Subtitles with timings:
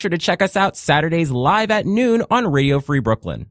[0.00, 3.50] sure to check us out Saturdays live at noon on Radio Free Brooklyn.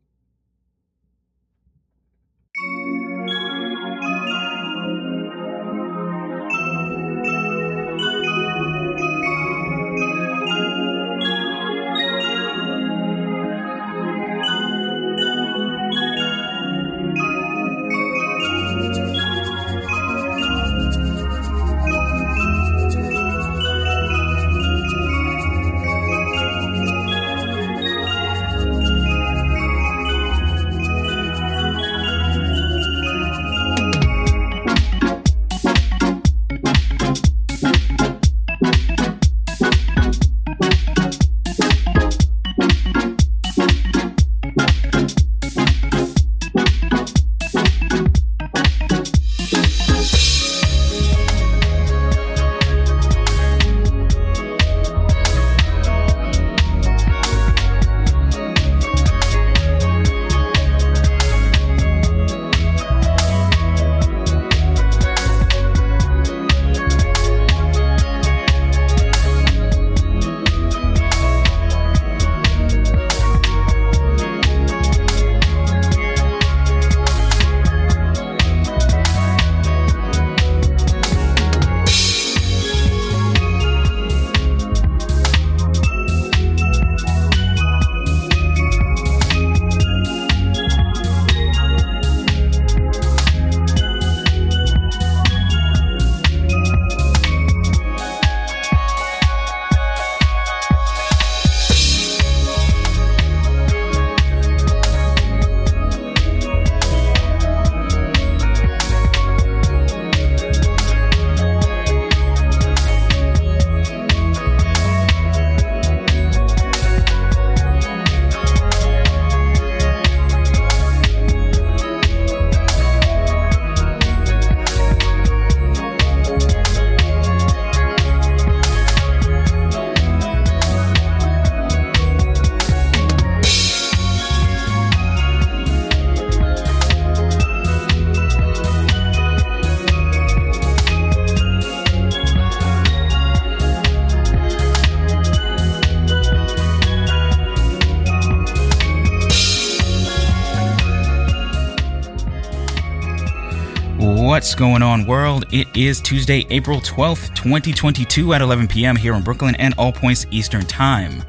[154.58, 155.44] Going on, world?
[155.52, 158.96] It is Tuesday, April 12th, 2022 at 11 p.m.
[158.96, 161.24] here in Brooklyn and all points Eastern Time.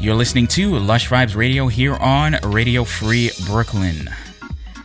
[0.00, 4.08] You're listening to Lush Vibes Radio here on Radio Free Brooklyn.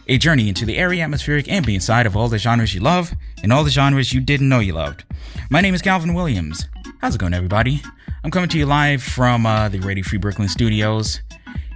[0.09, 3.53] A journey into the airy, atmospheric, ambient side of all the genres you love and
[3.53, 5.05] all the genres you didn't know you loved.
[5.49, 6.67] My name is Calvin Williams.
[6.99, 7.81] How's it going, everybody?
[8.25, 11.21] I'm coming to you live from uh, the Radio Free Brooklyn studios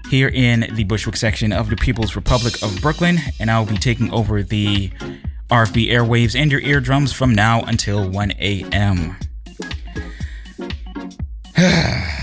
[0.10, 4.12] here in the Bushwick section of the People's Republic of Brooklyn, and I'll be taking
[4.12, 4.92] over the
[5.50, 9.18] RFB airwaves and your eardrums from now until 1 a.m.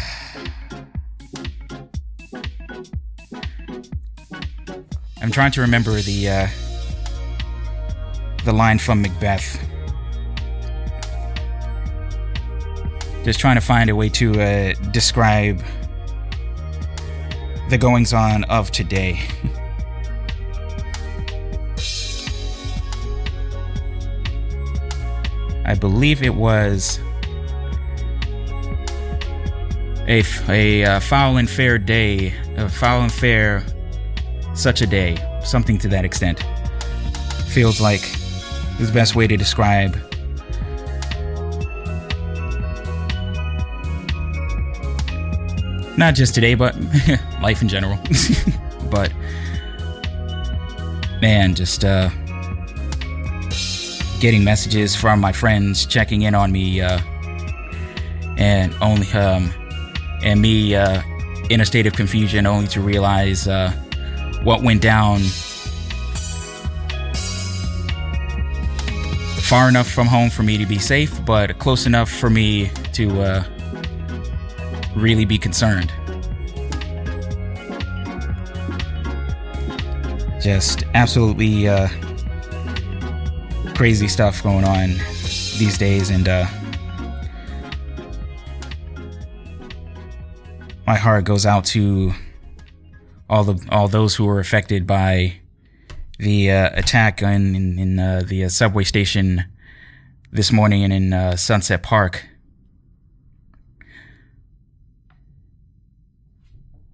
[5.20, 6.48] I'm trying to remember the uh,
[8.44, 9.58] the line from Macbeth.
[13.24, 15.60] Just trying to find a way to uh, describe
[17.70, 19.20] the goings on of today.
[25.66, 27.00] I believe it was
[30.06, 33.66] a, a uh, foul and fair day, a foul and fair
[34.54, 36.44] such a day, something to that extent.
[37.48, 38.02] Feels like
[38.78, 39.96] is the best way to describe
[45.96, 46.76] not just today, but
[47.42, 47.98] life in general.
[48.90, 49.12] but
[51.20, 52.10] man, just uh,
[54.20, 57.00] getting messages from my friends checking in on me, uh,
[58.36, 59.52] and only um,
[60.22, 61.02] and me uh,
[61.50, 63.70] in a state of confusion, only to realize uh,
[64.42, 65.20] what went down
[69.46, 73.20] far enough from home for me to be safe, but close enough for me to
[73.20, 73.44] uh,
[74.96, 75.92] really be concerned.
[80.42, 81.88] Just absolutely uh,
[83.76, 84.88] crazy stuff going on
[85.58, 86.46] these days, and uh,
[90.86, 92.12] my heart goes out to
[93.28, 95.34] all the all those who were affected by
[96.18, 99.44] the uh, attack in in, in uh, the uh, subway station
[100.32, 102.26] this morning and in uh, Sunset Park.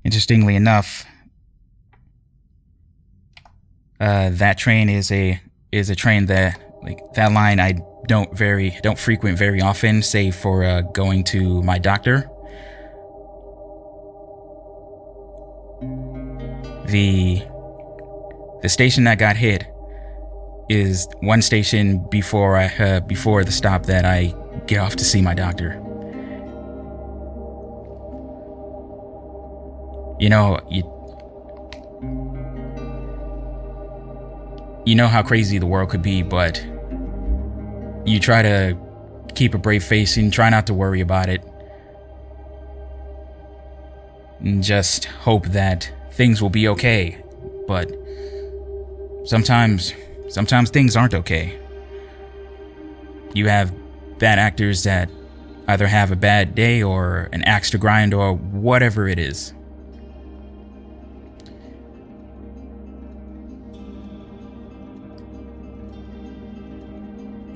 [0.05, 1.07] Interestingly enough,
[4.01, 5.41] uh, that train is a
[5.71, 7.75] is a train that like that line I
[8.07, 12.29] don't very don't frequent very often, save for uh, going to my doctor.
[16.87, 17.43] The
[18.63, 19.67] the station that got hit
[20.69, 24.35] is one station before I uh, before the stop that I
[24.67, 25.75] get off to see my doctor.
[30.19, 30.83] You know, you
[34.85, 36.65] you know how crazy the world could be, but
[38.05, 38.77] you try to
[39.35, 41.43] keep a brave face and try not to worry about it.
[44.41, 47.23] And just hope that things will be okay.
[47.67, 47.91] But
[49.25, 49.93] sometimes,
[50.29, 51.59] sometimes things aren't okay.
[53.35, 53.73] You have
[54.19, 55.09] bad actors that
[55.69, 59.55] either have a bad day or an axe to grind or whatever it is.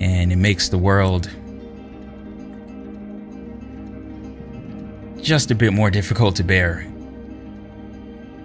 [0.00, 1.30] And it makes the world
[5.20, 6.86] just a bit more difficult to bear.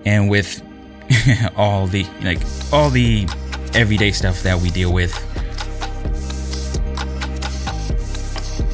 [0.06, 0.62] And with
[1.56, 2.40] all the like
[2.74, 3.28] all the
[3.74, 5.14] everyday stuff that we deal with,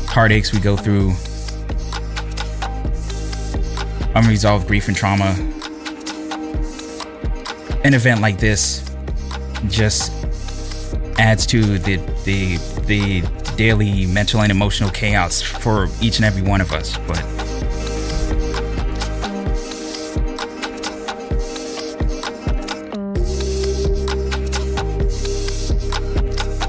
[0.10, 1.14] heartaches we go through,
[4.16, 5.36] unresolved grief and trauma,
[7.84, 8.90] an event like this
[9.68, 10.12] just
[11.18, 13.22] adds to the the the
[13.56, 16.98] daily mental and emotional chaos for each and every one of us.
[17.08, 17.18] But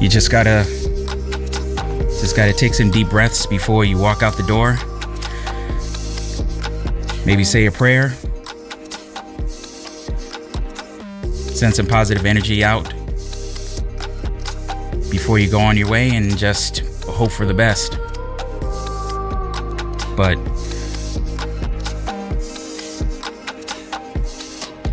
[0.00, 0.64] you just gotta
[2.20, 4.78] just gotta take some deep breaths before you walk out the door.
[7.26, 8.10] Maybe say a prayer.
[11.54, 12.94] Send some positive energy out
[15.10, 17.99] before you go on your way and just hope for the best.
[20.16, 20.37] But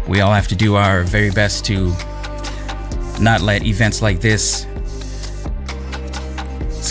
[0.08, 1.94] we all have to do our very best to
[3.20, 4.66] not let events like this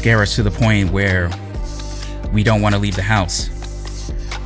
[0.05, 1.31] scare us to the point where
[2.33, 3.49] we don't want to leave the house.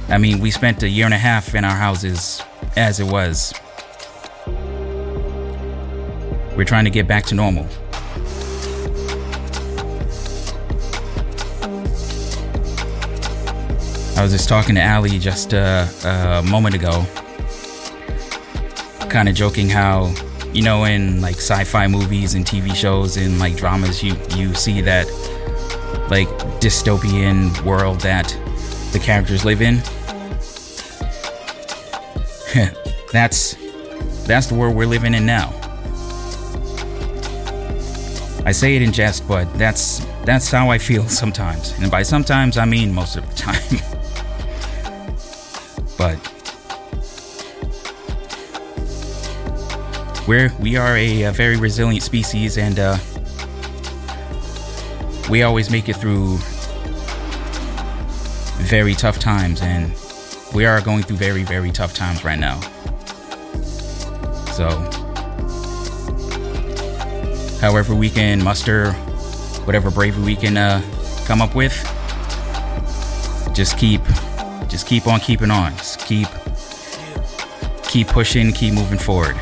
[0.08, 2.42] I mean, we spent a year and a half in our houses
[2.76, 3.52] as it was.
[6.56, 7.66] We're trying to get back to normal.
[14.18, 17.06] I was just talking to Ali just uh, a moment ago,
[19.08, 20.12] kind of joking how,
[20.52, 24.80] you know, in like sci-fi movies and TV shows and like dramas, you you see
[24.80, 25.06] that
[26.10, 26.26] like
[26.58, 28.36] dystopian world that
[28.90, 29.76] the characters live in.
[33.12, 33.54] that's
[34.26, 35.50] that's the world we're living in now.
[38.44, 41.78] I say it in jest, but that's that's how I feel sometimes.
[41.78, 43.78] And by sometimes I mean most of the time.
[45.98, 46.16] but
[50.28, 52.96] we're we are a, a very resilient species, and uh,
[55.28, 56.38] we always make it through
[58.64, 59.92] very tough times, and
[60.54, 62.60] we are going through very very tough times right now.
[64.52, 64.68] So,
[67.60, 68.92] however we can muster
[69.64, 70.80] whatever bravery we can uh,
[71.26, 71.74] come up with,
[73.54, 74.02] just keep
[74.68, 75.72] just keep on keeping on.
[76.08, 76.28] Keep
[77.82, 79.36] keep pushing, keep moving forward.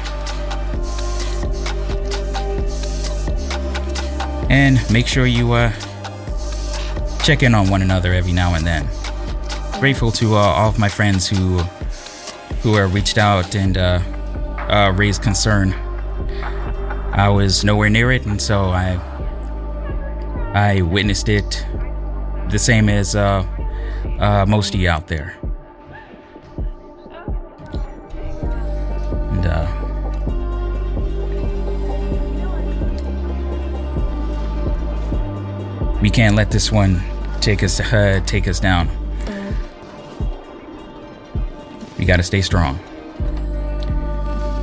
[4.50, 5.70] And make sure you uh,
[7.22, 8.88] check in on one another every now and then.
[9.78, 11.58] Grateful to uh, all of my friends who
[12.62, 14.00] who have reached out and uh,
[14.68, 15.72] uh, raised concern.
[17.12, 18.98] I was nowhere near it, and so I
[20.52, 21.64] I witnessed it
[22.50, 23.46] the same as uh,
[24.18, 25.36] uh, most of you out there.
[36.16, 37.02] Can't let this one
[37.42, 38.88] take us uh, take us down.
[41.98, 42.78] We got to stay strong.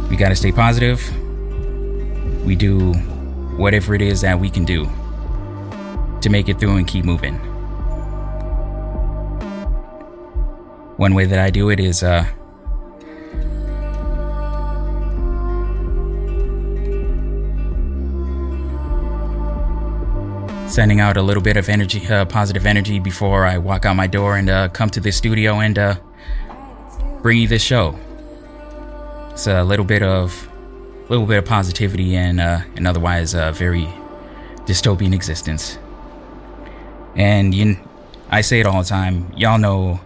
[0.10, 1.00] We got to stay positive.
[2.44, 2.94] We do
[3.56, 4.90] whatever it is that we can do
[6.22, 7.36] to make it through and keep moving.
[10.98, 12.26] One way that I do it is uh,
[20.74, 24.08] sending out a little bit of energy, uh, positive energy before I walk out my
[24.08, 25.96] door and uh, come to the studio and uh,
[27.22, 27.96] bring you this show.
[29.30, 30.50] It's a little bit of,
[31.10, 33.88] little bit of positivity and uh, and otherwise very
[34.66, 35.78] dystopian existence.
[37.16, 37.78] And you,
[38.32, 39.32] I say it all the time.
[39.38, 40.00] Y'all know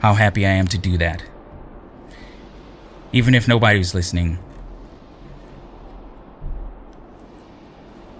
[0.00, 1.22] how happy I am to do that.
[3.12, 4.38] Even if nobody's listening,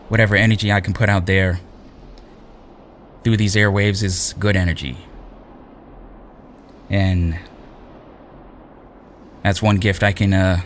[0.08, 1.60] whatever energy I can put out there
[3.22, 4.96] through these airwaves is good energy.
[6.90, 7.38] And
[9.42, 10.60] that's one gift I can uh,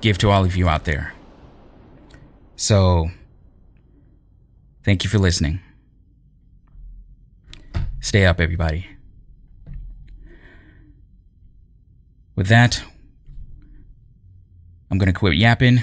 [0.00, 1.14] give to all of you out there.
[2.56, 3.10] So,
[4.84, 5.60] thank you for listening.
[8.00, 8.86] Stay up, everybody.
[12.34, 12.82] With that,
[14.90, 15.82] I'm going to quit yapping.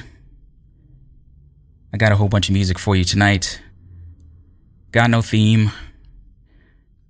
[1.93, 3.61] I got a whole bunch of music for you tonight.
[4.91, 5.71] Got no theme,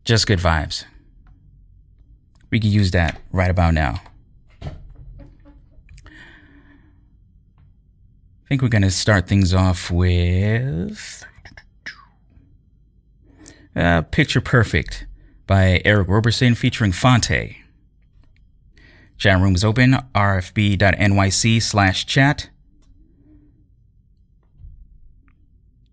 [0.04, 0.84] just good vibes.
[2.52, 4.02] We could use that right about now.
[4.62, 4.70] I
[8.50, 11.26] think we're going to start things off with
[13.76, 15.08] uh, Picture Perfect
[15.48, 17.56] by Eric Roberson featuring Phonte.
[19.18, 22.50] Chat room is open, rfb.nyc slash chat.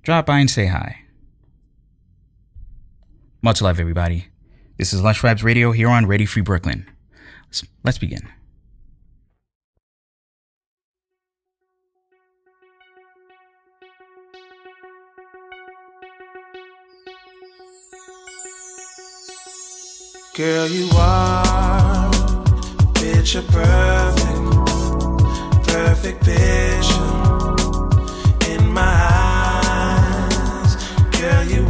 [0.02, 1.02] Drop by and say hi.
[3.42, 4.28] Much love, everybody.
[4.78, 6.90] This is Lush Vibes Radio here on Radio Free Brooklyn.
[7.48, 8.28] Let's, let's begin.
[20.34, 22.10] Girl, you are
[22.94, 24.66] picture perfect,
[25.68, 27.29] perfect vision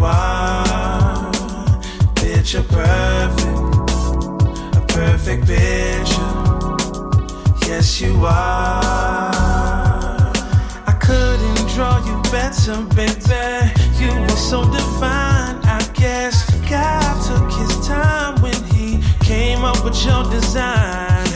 [0.05, 1.31] are
[2.51, 3.49] picture perfect,
[4.77, 6.31] a perfect vision.
[7.67, 9.21] Yes, you are.
[10.87, 13.71] I couldn't draw you better, baby.
[14.01, 15.61] You were so divine.
[15.65, 21.29] I guess God took his time when he came up with your design.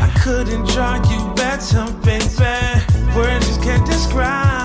[0.00, 3.16] I couldn't draw you better, baby.
[3.16, 4.61] Words just can't describe you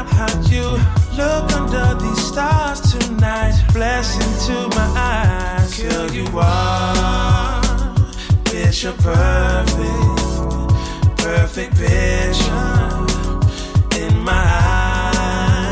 [1.18, 3.56] look under these stars tonight.
[3.74, 5.82] Blessing to my eyes.
[5.82, 7.62] Girl, you are
[8.46, 10.18] picture perfect,
[11.18, 13.08] perfect vision
[13.98, 14.46] in my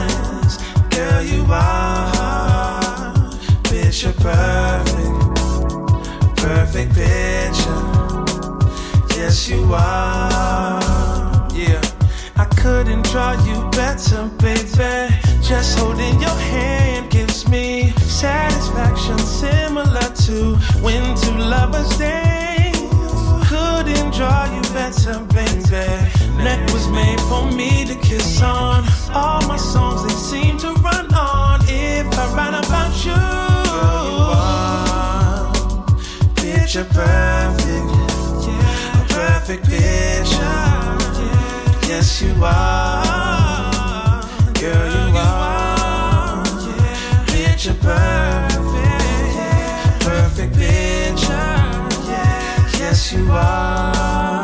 [0.09, 0.57] eyes.
[0.89, 3.13] Girl, you are
[3.63, 5.35] picture perfect,
[6.37, 7.83] perfect picture.
[9.15, 11.14] Yes, you are.
[12.65, 15.13] Yeah, couldn't draw you better, baby.
[15.41, 22.77] Just holding your hand gives me satisfaction similar to when two lovers dance.
[23.47, 25.85] Couldn't draw you better, baby.
[26.43, 28.83] Neck was made for me to kiss on.
[29.13, 33.15] All my songs they seem to run on if I write about you.
[33.71, 35.53] Girl, you are
[36.35, 37.91] Picture perfect,
[38.95, 40.84] a perfect picture.
[41.87, 44.21] Yes, you are,
[44.59, 46.43] girl, you are.
[47.27, 49.35] Picture perfect,
[50.01, 51.55] perfect picture.
[52.79, 54.43] Yes, you are.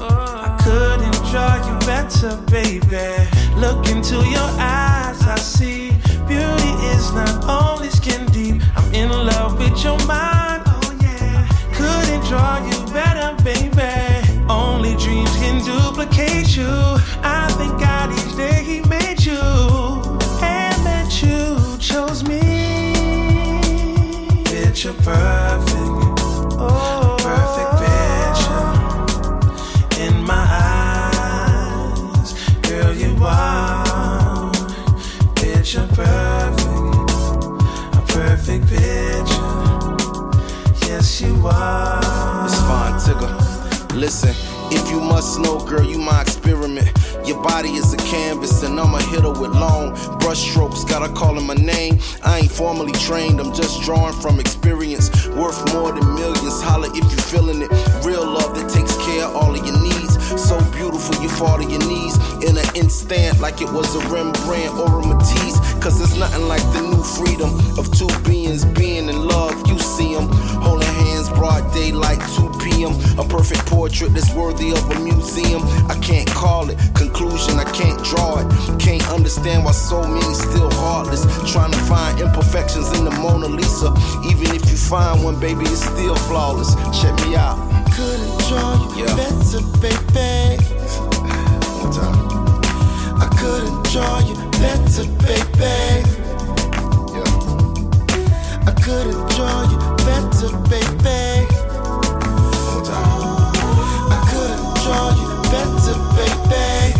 [0.00, 3.28] I couldn't draw you better, baby.
[3.56, 5.90] Look into your eyes, I see
[6.30, 8.62] beauty is not only skin deep.
[8.76, 10.29] I'm in love with your mind,
[16.04, 16.98] you.
[17.22, 19.38] I thank God each day He made you
[20.42, 22.40] and that you chose me.
[24.44, 26.20] Picture perfect,
[26.58, 28.68] oh, perfect picture
[30.02, 30.46] in my
[31.92, 32.32] eyes.
[32.62, 34.52] Girl, you are
[35.34, 37.10] picture perfect,
[37.94, 39.50] a perfect picture.
[40.88, 42.44] Yes, you are.
[42.46, 43.94] It's fine, Tigger.
[43.94, 44.34] Listen,
[44.70, 46.90] if you must know, girl, you my experiment.
[47.26, 50.84] Your body is a canvas, and I'm a hitter with long brush strokes.
[50.84, 51.98] Gotta call in my name.
[52.24, 55.10] I ain't formally trained, I'm just drawing from experience.
[55.28, 56.62] Worth more than millions.
[56.62, 57.70] Holla if you feeling it.
[58.04, 60.18] Real love that takes care of all of your needs.
[60.40, 64.72] So beautiful, you fall to your knees in an instant, like it was a Rembrandt
[64.74, 65.58] or a Matisse.
[65.82, 69.54] Cause it's nothing like the new freedom of two beings being in love.
[69.68, 70.28] You see them
[70.62, 70.89] holding
[71.34, 72.92] broad daylight, 2 p.m.
[73.18, 75.62] A perfect portrait that's worthy of a museum.
[75.88, 78.80] I can't call it, conclusion, I can't draw it.
[78.80, 81.22] Can't understand why so many still heartless.
[81.50, 83.92] Trying to find imperfections in the Mona Lisa.
[84.30, 86.74] Even if you find one, baby, it's still flawless.
[87.00, 87.58] Check me out.
[87.94, 89.16] Couldn't draw you yeah.
[89.16, 90.62] better, baby.
[91.82, 92.30] One time.
[93.20, 96.19] I couldn't draw you better, baby.
[98.70, 101.48] I could enjoy you better, baby.
[104.06, 104.58] I could
[105.18, 106.99] you better, baby.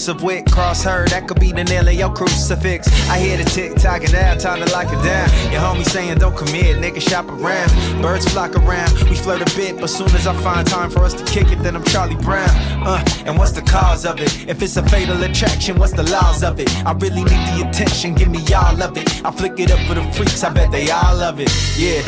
[0.00, 0.50] Been exclusive with.
[0.50, 2.88] Cross her, that could be the nail of your crucifix.
[3.08, 5.28] I hear the tick tock and now time to lock it down.
[5.52, 7.70] Your homie saying don't commit, nigga shop around.
[8.02, 11.14] Birds flock around, we flirt a bit, but soon as I find time for us
[11.14, 12.50] to kick it, then I'm Charlie Brown.
[12.86, 14.48] Uh, and what's the cause of it?
[14.48, 16.70] If it's a fatal attraction, what's the laws of it?
[16.86, 19.24] I really need the attention, give me all of it.
[19.24, 21.50] I flick it up for the freaks, I bet they all love it.
[21.76, 22.02] Yeah.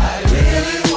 [0.00, 0.87] I really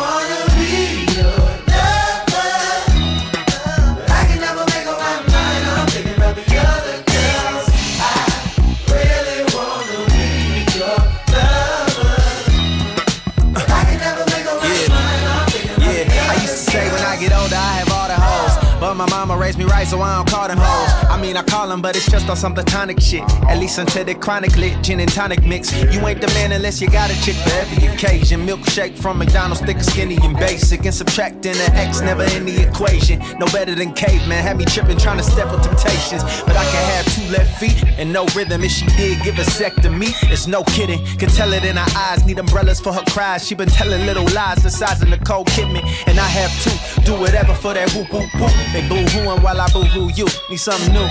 [19.92, 21.10] so I don't call them hoes.
[21.10, 23.24] I mean, I call them, but it's just on some platonic shit.
[23.50, 25.74] At least until the chronic lit, gin and tonic mix.
[25.94, 28.48] You ain't the man unless you got a chick for every occasion.
[28.48, 30.86] Milkshake from McDonald's, thick, skinny, and basic.
[30.86, 33.20] And subtracting the X never in the equation.
[33.38, 34.42] No better than caveman.
[34.42, 36.24] Had me tripping, trying to step with temptations.
[36.48, 38.64] But I can have two left feet and no rhythm.
[38.64, 41.04] If she did give a sec to me, it's no kidding.
[41.18, 42.26] Can tell it in her eyes.
[42.26, 43.46] Need umbrellas for her cries.
[43.46, 45.84] She been telling little lies the size of Nicole Kidman.
[46.08, 47.04] And I have two.
[47.04, 48.54] Do whatever for that whoop whoop whoop.
[48.72, 50.26] They boo hooing while I boo hoo you.
[50.50, 51.08] Need something new.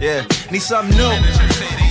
[0.00, 1.83] Yeah, need something new.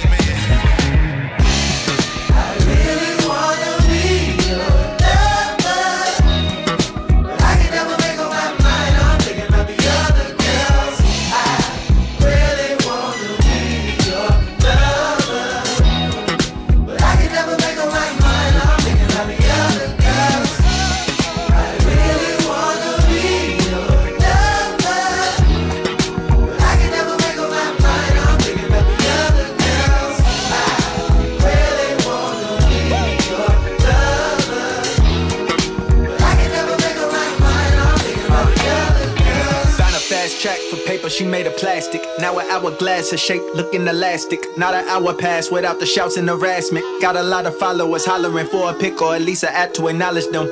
[41.10, 42.02] She made of plastic.
[42.20, 44.40] Now an hourglass, her shape looking elastic.
[44.58, 46.86] Not an hour pass without the shouts and harassment.
[47.02, 49.88] Got a lot of followers hollering for a pic or at least an app to
[49.88, 50.48] acknowledge them.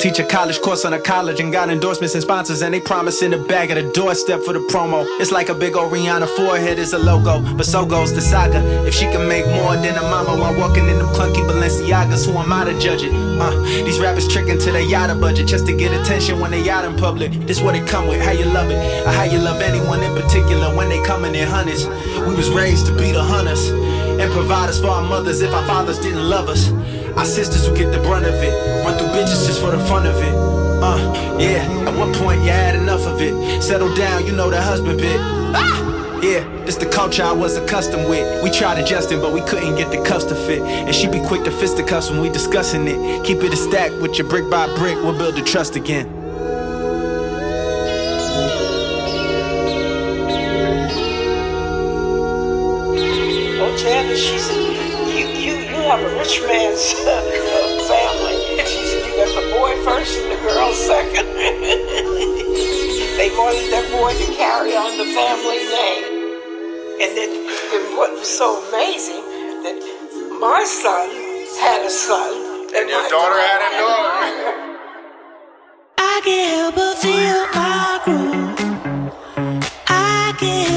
[0.00, 3.20] Teach a college course on a college and got endorsements and sponsors and they promise
[3.20, 5.04] in the bag at the doorstep for the promo.
[5.20, 8.60] It's like a big old Rihanna forehead is a logo, but so goes the saga.
[8.86, 12.32] If she can make more than a mama while walking in them clunky Balenciagas, who
[12.38, 13.12] am I to judge it?
[13.12, 13.50] Uh,
[13.84, 16.96] these rappers tricking to their yada budget just to get attention when they out in
[16.96, 17.30] public.
[17.46, 20.14] This what it come with, how you love it, or how you love anyone in
[20.14, 21.86] particular when they coming in hundreds.
[22.26, 25.98] We was raised to be the hunters and providers for our mothers if our fathers
[25.98, 26.70] didn't love us.
[27.16, 30.06] Our sisters who get the brunt of it, run through bitches just for the fun
[30.06, 30.34] of it.
[30.82, 30.96] Uh,
[31.38, 33.62] yeah, at one point you had enough of it.
[33.62, 35.16] Settle down, you know the husband bit.
[35.20, 36.20] Ah!
[36.22, 38.42] Yeah, this the culture I was accustomed with.
[38.42, 40.60] We tried adjusting, but we couldn't get the cuffs to fit.
[40.60, 43.24] And she be quick to fist the cuffs when we discussing it.
[43.24, 46.06] Keep it a stack with your brick by brick, we'll build the trust again.
[53.62, 54.69] Oh, Travis, she said, you, you, you
[55.90, 56.92] have a rich man's
[57.90, 58.38] family.
[58.62, 61.26] She said, you got the boy first and the girl second.
[63.18, 66.30] they wanted that boy to carry on the family name.
[67.02, 67.30] And then
[67.74, 69.24] and what was so amazing
[69.66, 69.82] that
[70.40, 71.10] my son
[71.58, 72.38] had a son.
[72.68, 74.78] And, and your daughter had a daughter.
[75.98, 78.54] I can't help but feel my groove.
[79.88, 80.70] I can't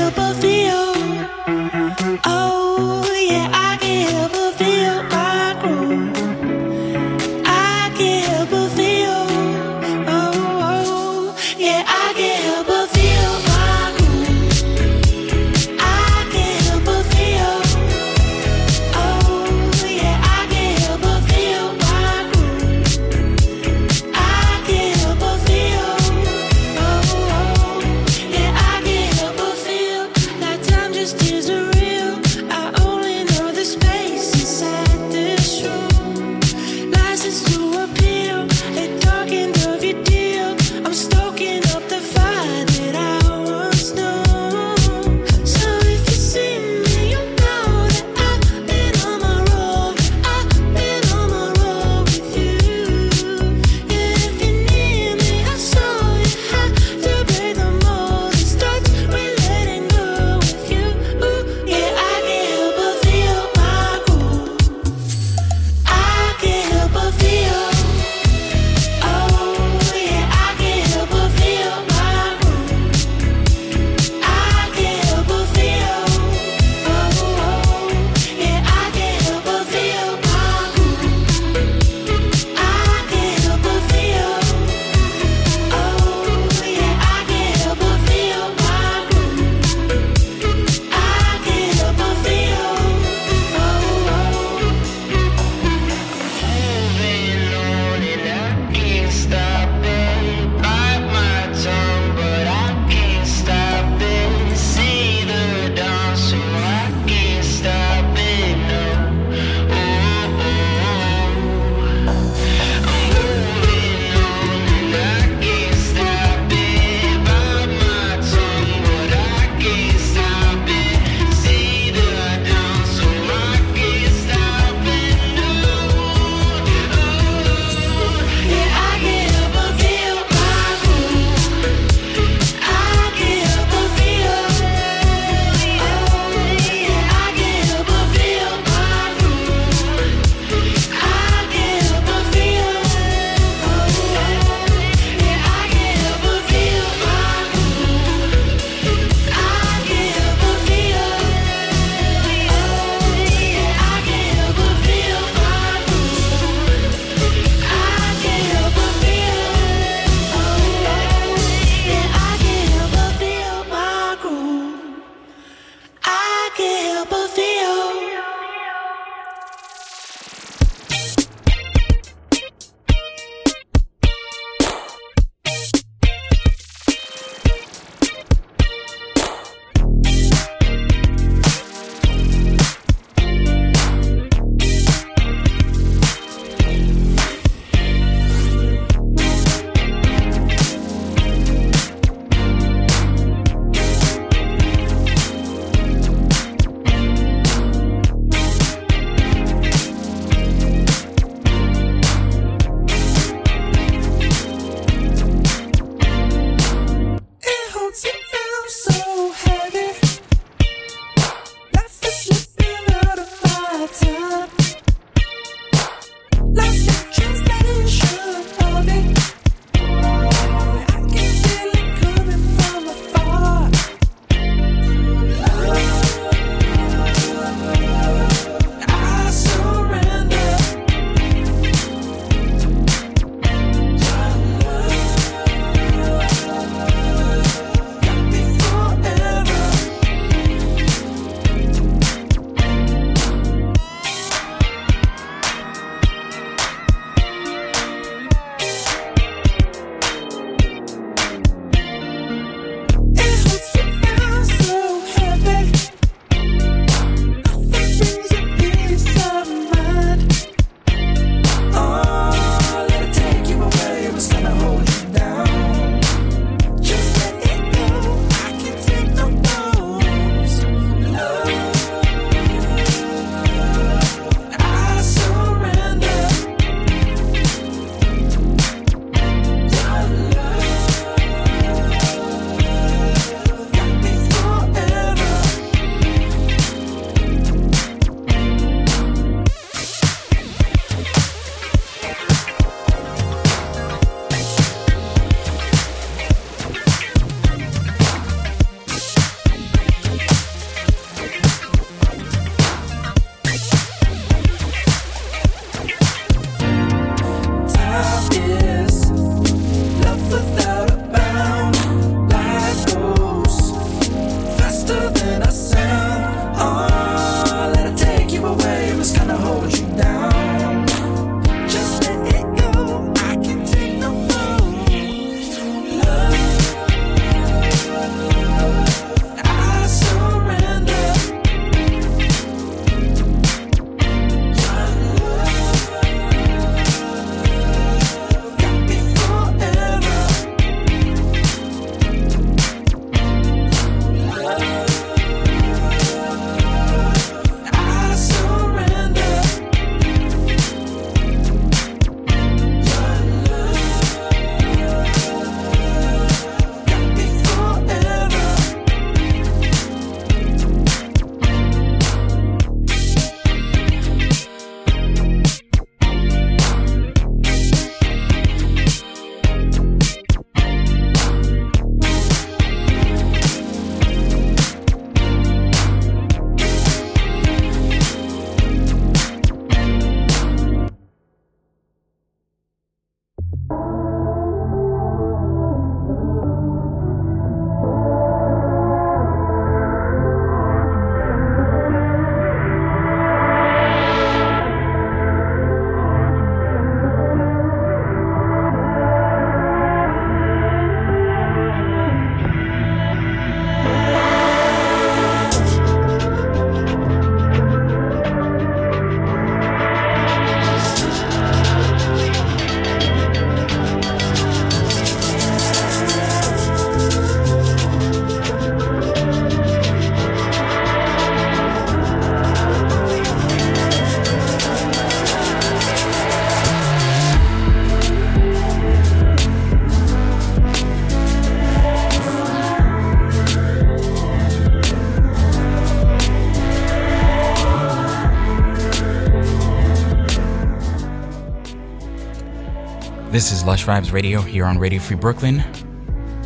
[443.65, 445.63] Lush Vibes Radio here on Radio Free Brooklyn.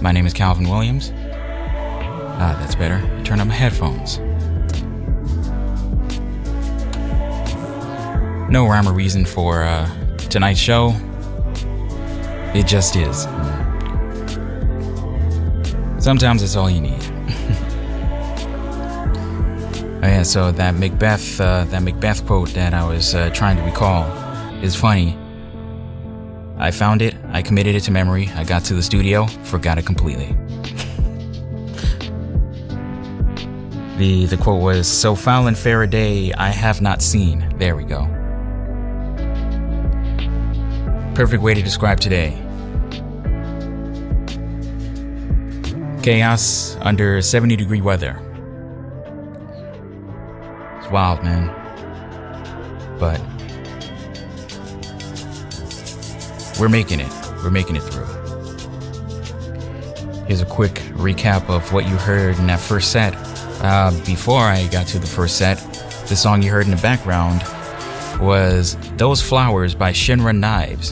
[0.04, 1.12] My name is Calvin Williams.
[1.16, 3.02] Ah, that's better.
[3.24, 4.20] Turn up my headphones.
[8.52, 9.90] No rhyme or reason for uh,
[10.30, 10.94] tonight's show.
[12.54, 13.24] It just is.
[15.98, 16.92] Sometimes it's all you need.
[20.04, 23.64] oh yeah, so that Macbeth, uh, that Macbeth quote that I was uh, trying to
[23.64, 24.04] recall
[24.64, 25.18] is funny.
[26.60, 29.86] I found it, I committed it to memory, I got to the studio, forgot it
[29.86, 30.36] completely.
[33.98, 37.54] the the quote was, So foul and fair a day I have not seen.
[37.58, 38.06] There we go.
[41.16, 42.44] Perfect way to describe today.
[46.04, 48.22] Chaos under 70 degree weather.
[50.78, 51.54] It's wild, man.
[53.00, 53.20] But
[56.60, 57.12] we're making it.
[57.44, 58.06] We're making it through.
[60.26, 63.14] Here's a quick recap of what you heard in that first set.
[63.62, 65.58] Uh, before I got to the first set,
[66.08, 67.42] the song you heard in the background
[68.22, 70.92] was Those Flowers by Shinra Knives.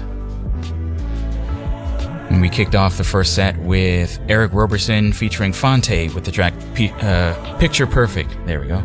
[2.30, 6.54] And we kicked off the first set with Eric Roberson featuring Phonte with the track
[6.74, 8.36] P- uh, Picture Perfect.
[8.46, 8.82] There we go.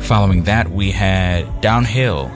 [0.00, 2.30] Following that, we had Downhill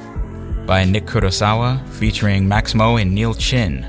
[0.66, 3.87] by Nick Kurosawa featuring Maximo and Neal Chin.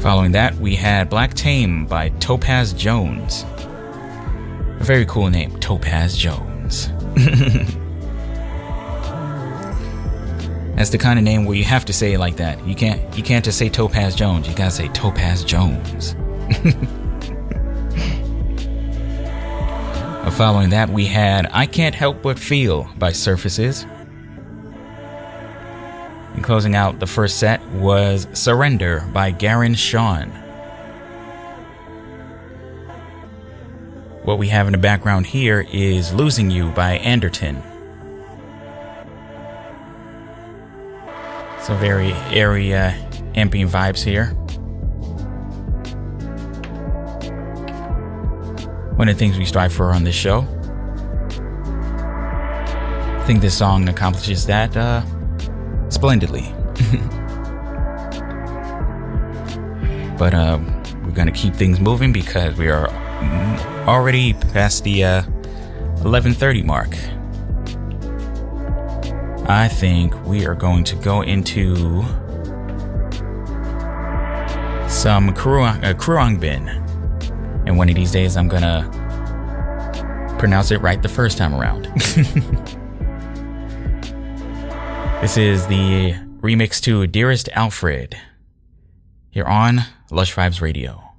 [0.00, 3.44] Following that, we had Black Tame by Topaz Jones.
[4.80, 6.88] A very cool name, Topaz Jones.
[10.76, 12.66] That's the kind of name where you have to say it like that.
[12.66, 14.48] You can't you can't just say Topaz Jones.
[14.48, 16.16] You gotta say Topaz Jones.
[20.30, 23.86] Following that, we had I Can't Help But Feel by Surfaces.
[26.34, 30.30] And closing out the first set was Surrender by Garren Sean.
[34.24, 37.62] What we have in the background here is Losing You by Anderton.
[41.60, 42.94] Some very airy uh,
[43.36, 44.34] ambient vibes here.
[49.02, 50.46] One of the things we strive for on this show.
[53.18, 55.02] I think this song accomplishes that uh,
[55.88, 56.42] splendidly.
[60.16, 60.60] but uh,
[61.02, 62.88] we're gonna keep things moving because we are
[63.88, 65.22] already past the uh,
[66.04, 66.96] 11:30 mark.
[69.50, 72.02] I think we are going to go into
[74.88, 76.81] some Kurang, uh, Khruangbin.
[77.72, 78.86] And one of these days, I'm gonna
[80.38, 81.84] pronounce it right the first time around.
[85.22, 88.14] this is the remix to Dearest Alfred.
[89.32, 91.11] You're on Lush Vibes Radio.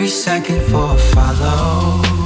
[0.00, 2.19] Every second for a follow.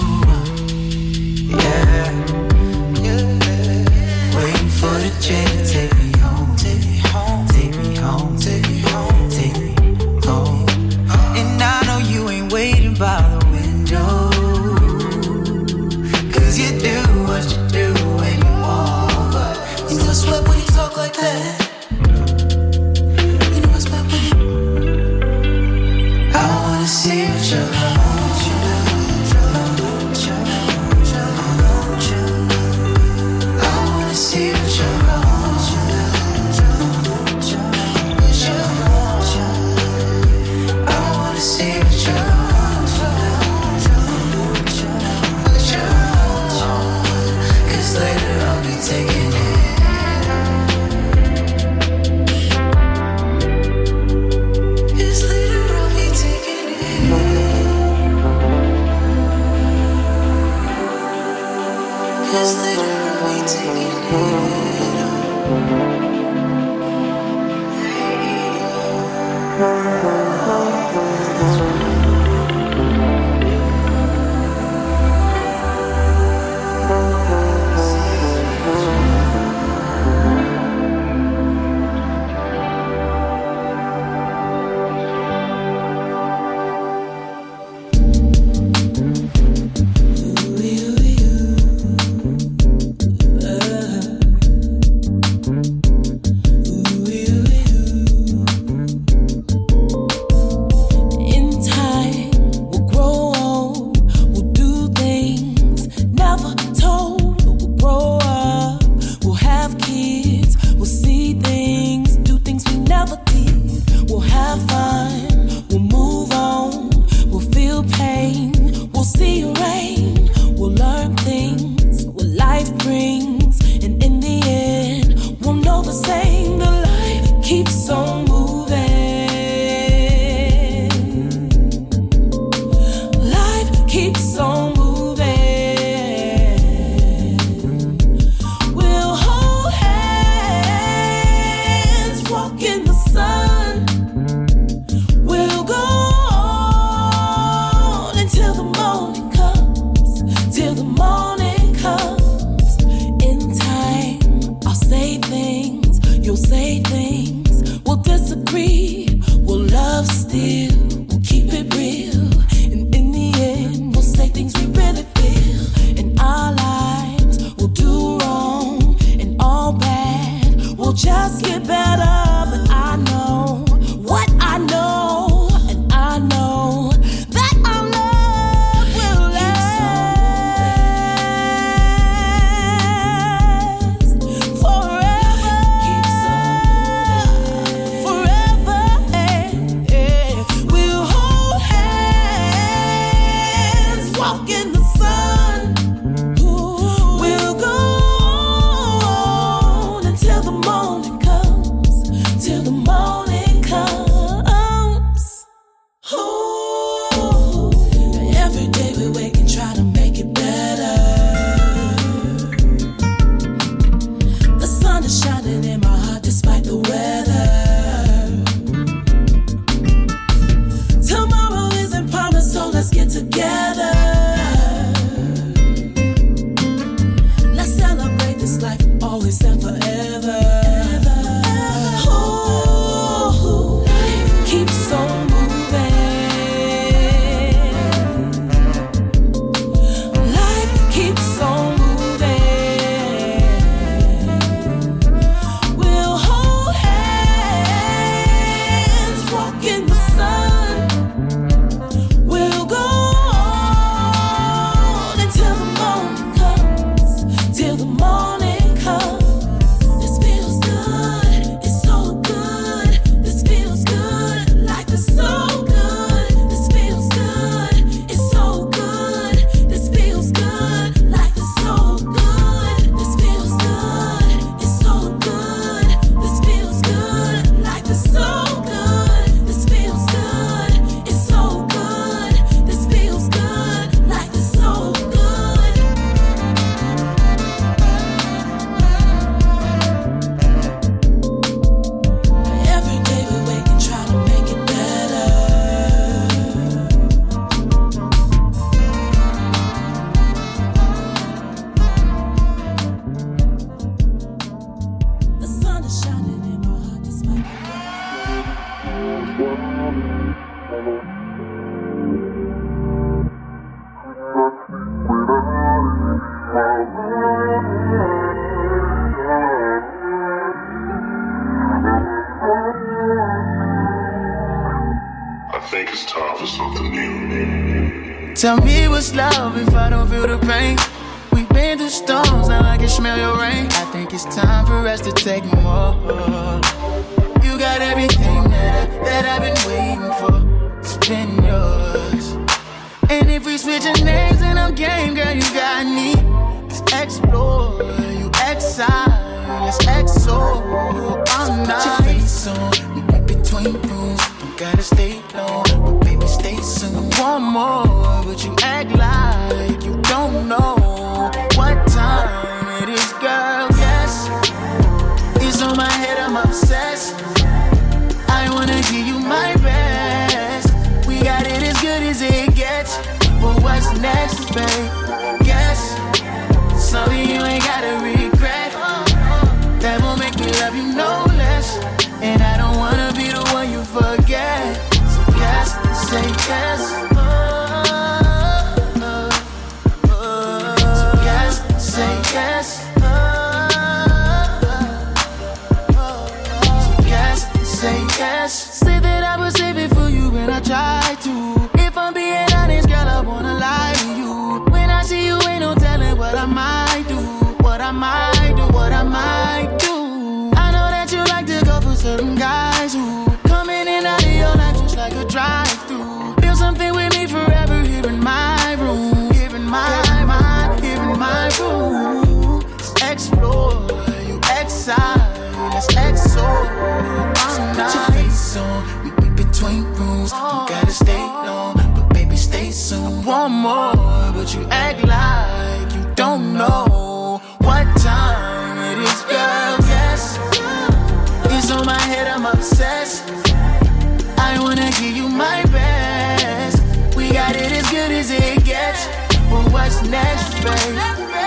[450.10, 450.96] next, babe.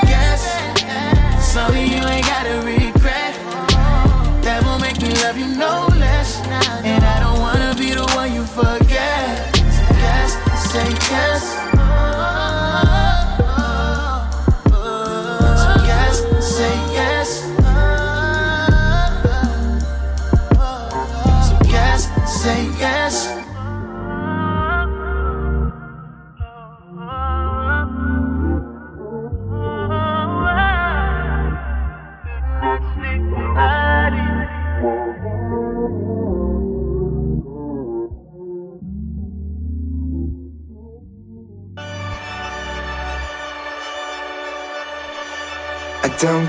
[0.08, 0.42] Yes,
[1.42, 3.34] sorry you ain't gotta regret.
[4.44, 6.40] That will make me love you no less.
[6.84, 9.56] And I don't wanna be the one you forget.
[10.02, 10.34] Yes,
[10.72, 11.67] say yes.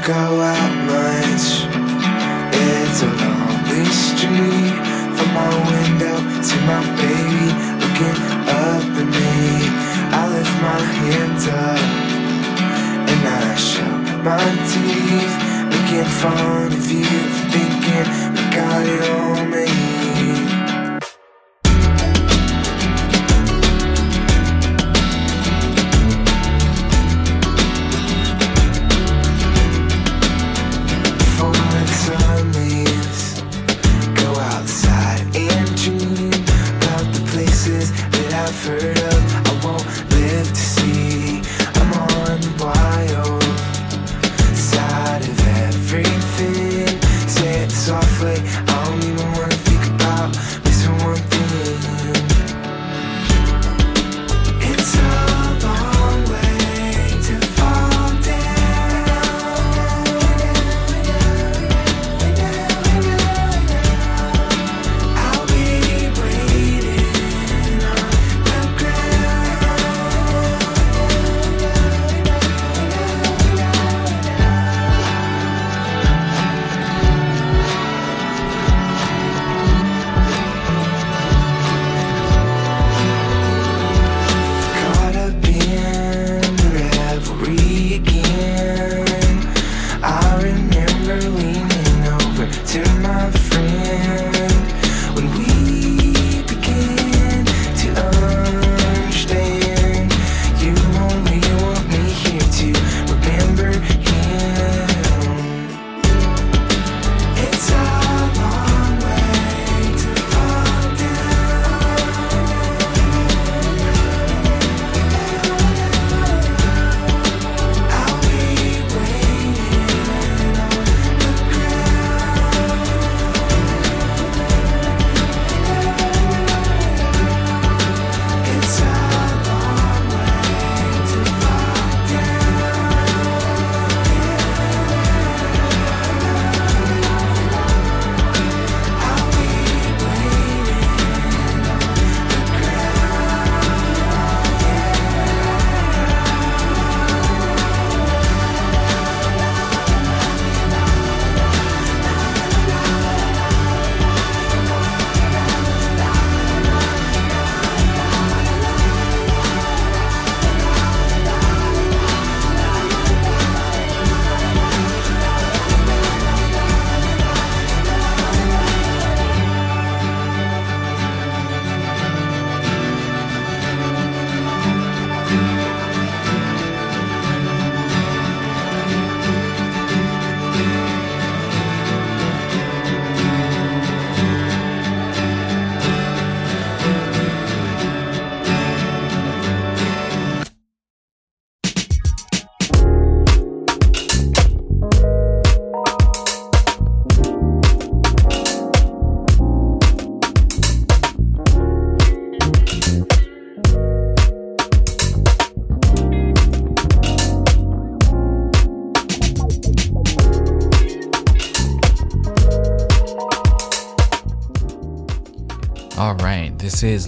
[0.08, 1.68] go out much.
[2.56, 4.76] It's a lonely street
[5.16, 6.16] from my window
[6.48, 7.48] to my baby
[7.82, 9.36] looking up at me.
[10.18, 11.84] I lift my hands up
[13.12, 15.34] and I show my teeth,
[15.72, 17.04] making fun of you
[17.34, 19.87] for thinking we got it on me.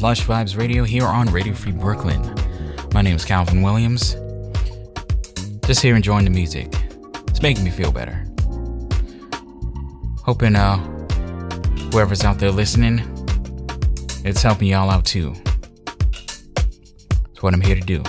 [0.03, 2.35] Lush Vibes Radio here on Radio Free Brooklyn.
[2.95, 4.17] My name is Calvin Williams.
[5.67, 6.75] Just here enjoying the music.
[7.29, 8.25] It's making me feel better.
[10.25, 10.79] Hoping uh
[11.93, 13.01] whoever's out there listening,
[14.25, 15.35] it's helping y'all out too.
[16.55, 18.03] That's what I'm here to do.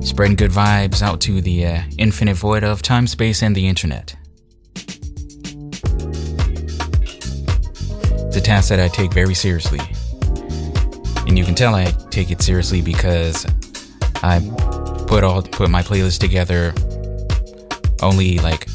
[0.00, 4.16] Spreading good vibes out to the uh, infinite void of time, space, and the internet.
[8.54, 9.80] Task that I take very seriously.
[11.26, 13.44] And you can tell I take it seriously because
[14.22, 14.38] I
[15.08, 16.72] put all put my playlist together
[18.00, 18.66] only like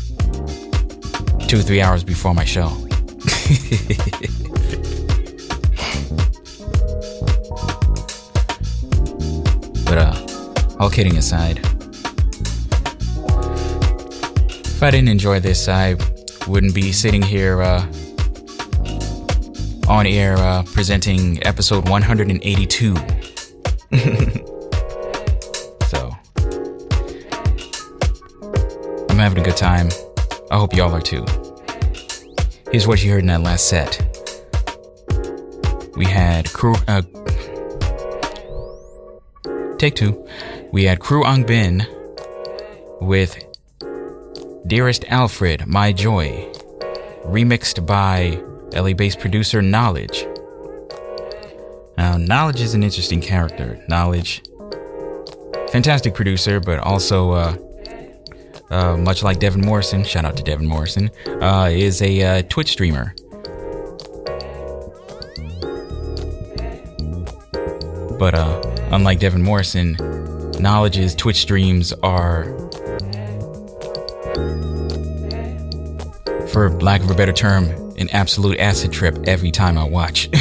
[1.47, 2.67] two three hours before my show.
[9.85, 10.13] but uh
[10.77, 11.59] all kidding aside,
[14.75, 15.95] if I didn't enjoy this, I
[16.49, 17.85] wouldn't be sitting here uh,
[19.89, 22.95] on air uh, presenting episode 182.
[25.87, 26.11] so,
[29.09, 29.89] I'm having a good time.
[30.51, 31.25] I hope y'all are too.
[32.71, 34.05] Here's what you heard in that last set.
[35.95, 36.75] We had crew.
[36.87, 37.01] Uh,
[39.77, 40.23] take two.
[40.71, 41.87] We had Khruangbin
[43.01, 43.43] with
[44.67, 46.47] Dearest Alfred, My Joy,
[47.25, 48.43] remixed by
[48.73, 50.27] LA based producer Knowledge.
[51.97, 53.83] Now, Knowledge is an interesting character.
[53.87, 54.41] Knowledge,
[55.69, 57.57] fantastic producer, but also, uh,
[58.69, 61.09] uh, much like Devin Morrison, shout out to Devin Morrison,
[61.41, 63.13] uh, is a uh, Twitch streamer.
[68.17, 68.61] But uh,
[68.91, 69.95] unlike Devin Morrison,
[70.59, 72.43] Knowledge's Twitch streams are,
[76.49, 80.29] for lack of a better term, an absolute acid trip every time I watch.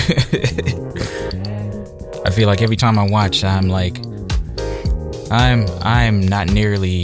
[2.25, 3.99] I feel like every time I watch, I'm like,
[5.31, 7.03] I'm I'm not nearly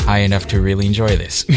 [0.00, 1.48] high enough to really enjoy this.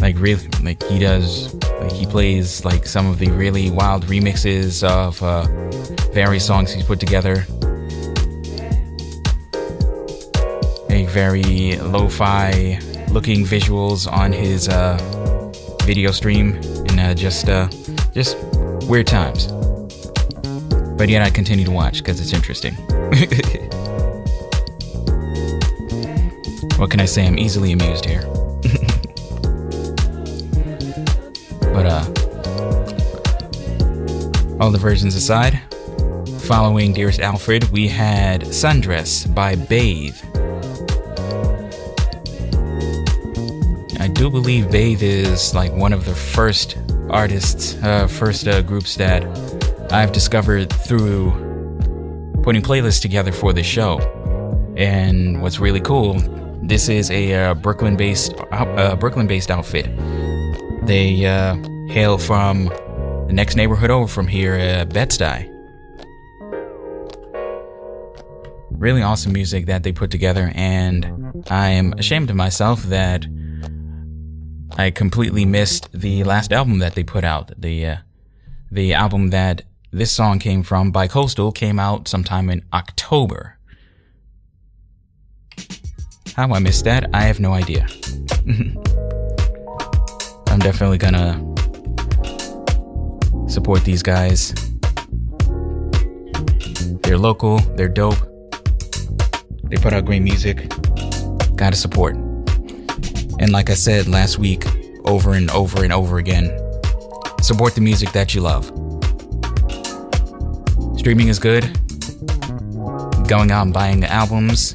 [0.00, 4.86] like really, like he does, like he plays like some of the really wild remixes
[4.86, 5.46] of uh,
[6.12, 7.46] various songs he's put together.
[10.90, 12.78] A very lo-fi
[13.10, 14.98] looking visuals on his uh,
[15.82, 17.68] video stream, and uh, just uh,
[18.12, 18.36] just
[18.84, 19.46] weird times.
[20.96, 22.74] But yet I continue to watch because it's interesting.
[26.76, 27.26] what can I say?
[27.26, 28.22] I'm easily amused here.
[31.72, 32.04] but uh,
[34.60, 35.60] all the versions aside,
[36.40, 40.16] following Dearest Alfred, we had Sundress by Bathe.
[44.18, 46.76] Do believe Bathe is like one of the first
[47.08, 49.22] artists, uh, first uh, groups that
[49.92, 51.30] I've discovered through
[52.42, 54.00] putting playlists together for this show.
[54.76, 56.14] And what's really cool,
[56.64, 59.86] this is a uh, Brooklyn-based uh, Brooklyn-based outfit.
[60.84, 61.54] They uh,
[61.86, 62.64] hail from
[63.28, 65.48] the next neighborhood over from here, uh, Bed-Stuy.
[68.72, 73.24] Really awesome music that they put together, and I'm ashamed of myself that
[74.80, 77.50] I completely missed the last album that they put out.
[77.60, 77.96] The uh,
[78.70, 83.58] the album that this song came from by Coastal came out sometime in October.
[86.36, 87.88] How I missed that, I have no idea.
[90.46, 91.42] I'm definitely gonna
[93.48, 94.54] support these guys.
[97.02, 98.18] They're local, they're dope.
[99.64, 100.68] They put out great music.
[101.56, 102.27] Gotta support.
[103.38, 104.64] And like I said last week,
[105.04, 106.46] over and over and over again,
[107.40, 108.66] support the music that you love.
[110.98, 111.64] Streaming is good.
[113.28, 114.74] Going out and buying the albums,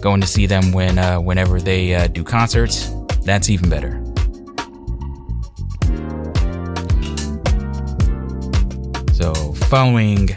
[0.00, 2.90] going to see them when uh, whenever they uh, do concerts,
[3.24, 3.98] that's even better.
[9.14, 10.30] So, following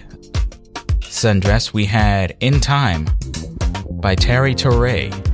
[0.99, 3.05] Sundress, we had In Time
[3.89, 5.24] by Tarrey Torae.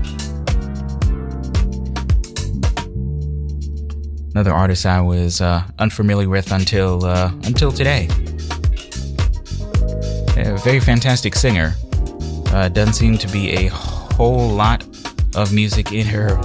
[4.34, 8.08] Another artist I was uh, unfamiliar with until uh, until today.
[10.38, 11.74] A very fantastic singer.
[12.48, 14.84] Uh, doesn't seem to be a whole lot
[15.36, 16.40] of music in her,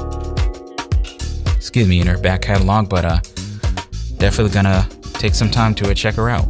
[1.57, 3.21] excuse me, in her back catalog, but uh,
[4.19, 6.45] definitely gonna take some time to uh, check her out.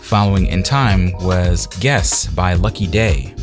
[0.00, 3.34] Following in time was Guess by Lucky Daye.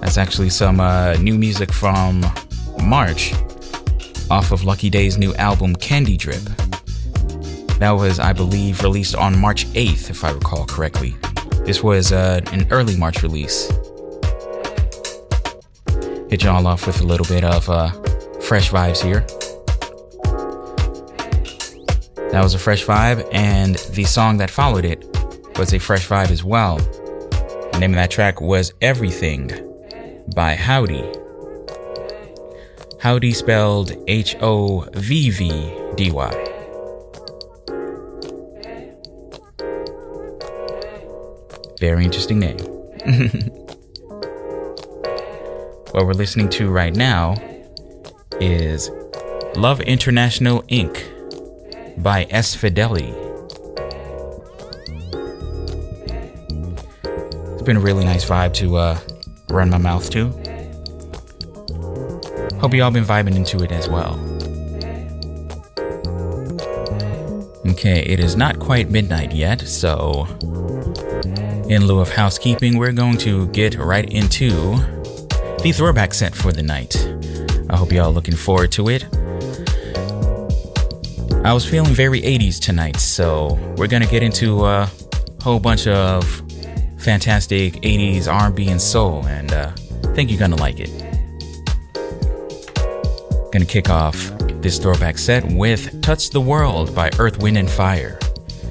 [0.00, 2.24] That's actually some uh, new music from
[2.82, 3.32] March
[4.30, 6.42] off of Lucky Daye's new album Candy Drip.
[7.78, 11.14] That was, I believe, released on March 8th, if I recall correctly.
[11.64, 13.68] This was uh, an early March release.
[16.30, 17.90] Hit y'all off with a little bit of uh,
[18.40, 19.20] fresh vibes here.
[22.30, 25.04] That was a fresh vibe, and the song that followed it
[25.58, 26.76] was a fresh vibe as well.
[26.76, 29.48] The name of that track was Everything
[30.34, 31.25] by Hovvdy.
[33.06, 36.30] Hovvdy spelled H O V V D Y.
[41.78, 42.58] Very interesting name.
[45.92, 47.36] what we're listening to right now
[48.40, 48.90] is
[49.54, 52.02] Love International Inc.
[52.02, 52.56] by S.
[52.56, 53.14] Fidelity.
[57.52, 58.98] It's been a really nice vibe to uh,
[59.50, 60.45] run my mouth to.
[62.60, 64.18] Hope y'all been vibing into it as well.
[67.70, 70.26] Okay, it is not quite midnight yet, so
[71.68, 74.50] in lieu of housekeeping, we're going to get right into
[75.62, 76.96] the throwback set for the night.
[77.68, 79.04] I hope y'all looking forward to it.
[81.44, 84.90] I was feeling very 80s tonight, so we're gonna get into a
[85.42, 86.24] whole bunch of
[86.98, 89.70] fantastic 80s R&B and soul, and uh,
[90.04, 90.90] I think you're gonna like it.
[93.56, 98.18] Gonna kick off this throwback set with Touch the World by Earth, Wind, and Fire.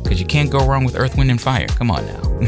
[0.04, 1.66] Because you can't go wrong with Earth, Wind, and Fire.
[1.70, 2.22] Come on now.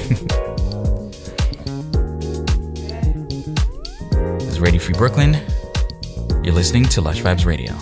[4.37, 5.33] this is Radio Free Brooklyn.
[6.43, 7.73] You're listening to Lush Vibes Radio.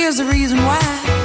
[0.00, 1.19] here's the reason why.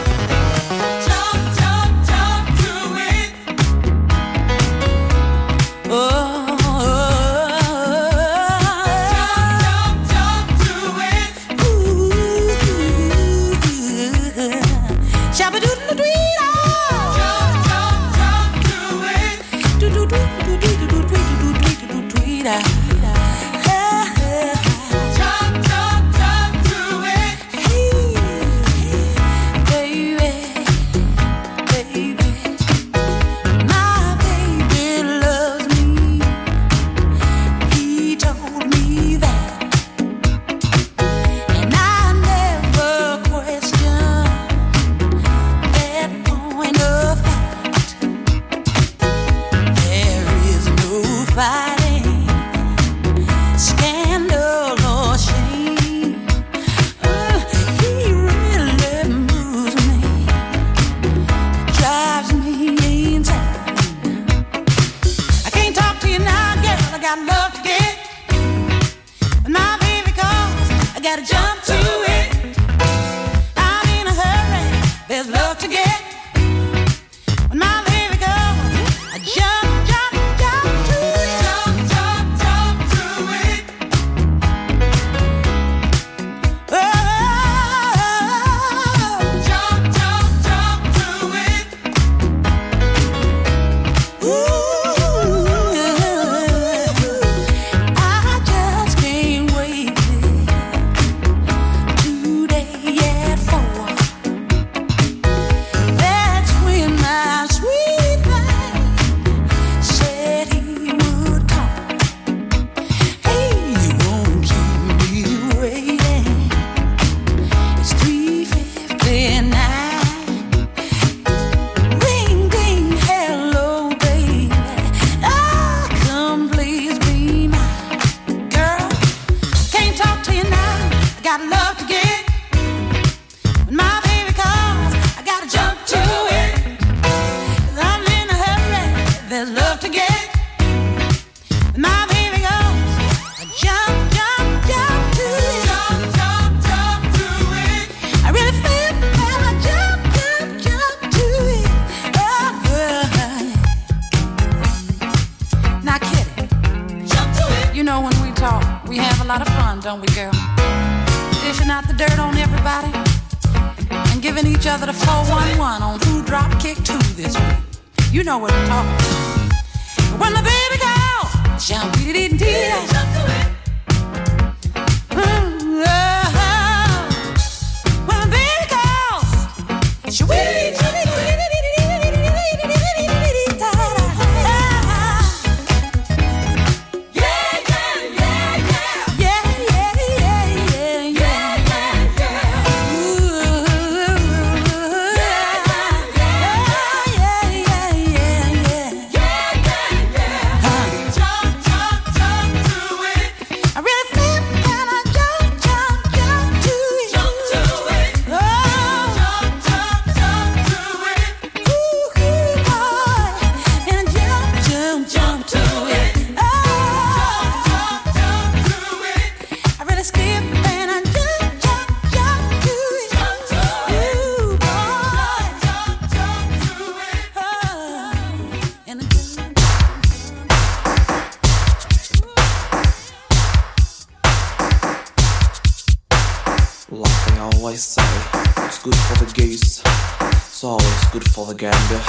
[241.20, 242.02] Good for the gander.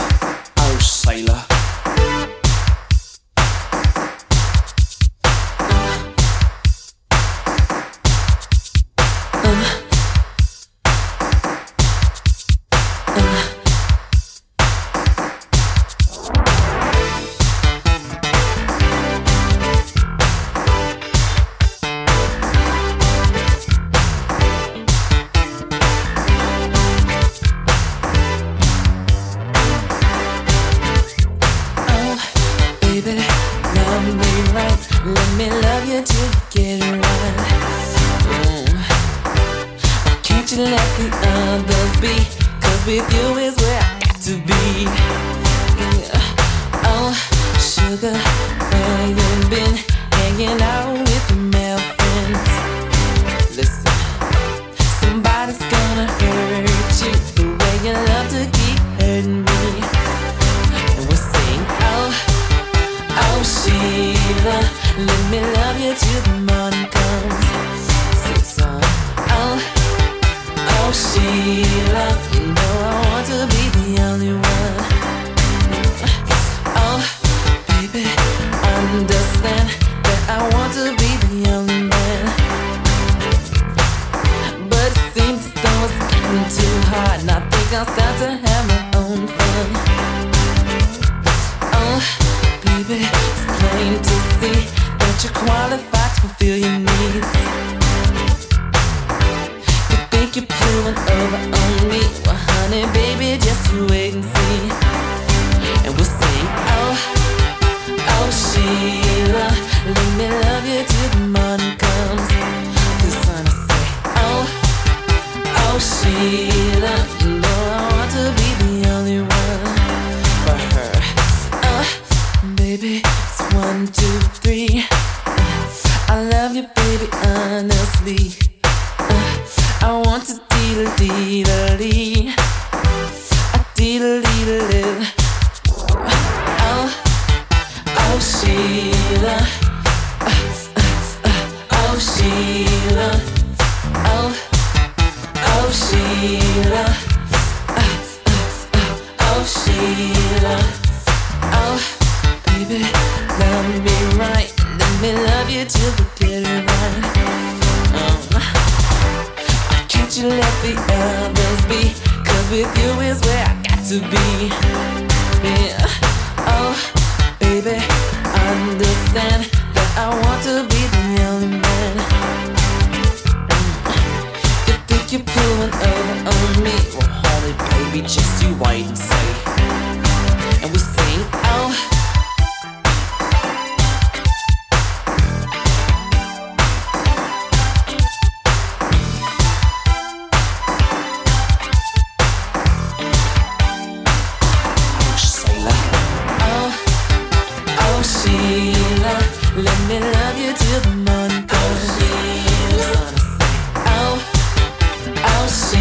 [0.56, 1.55] Oh, sailor.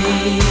[0.08, 0.45] Oh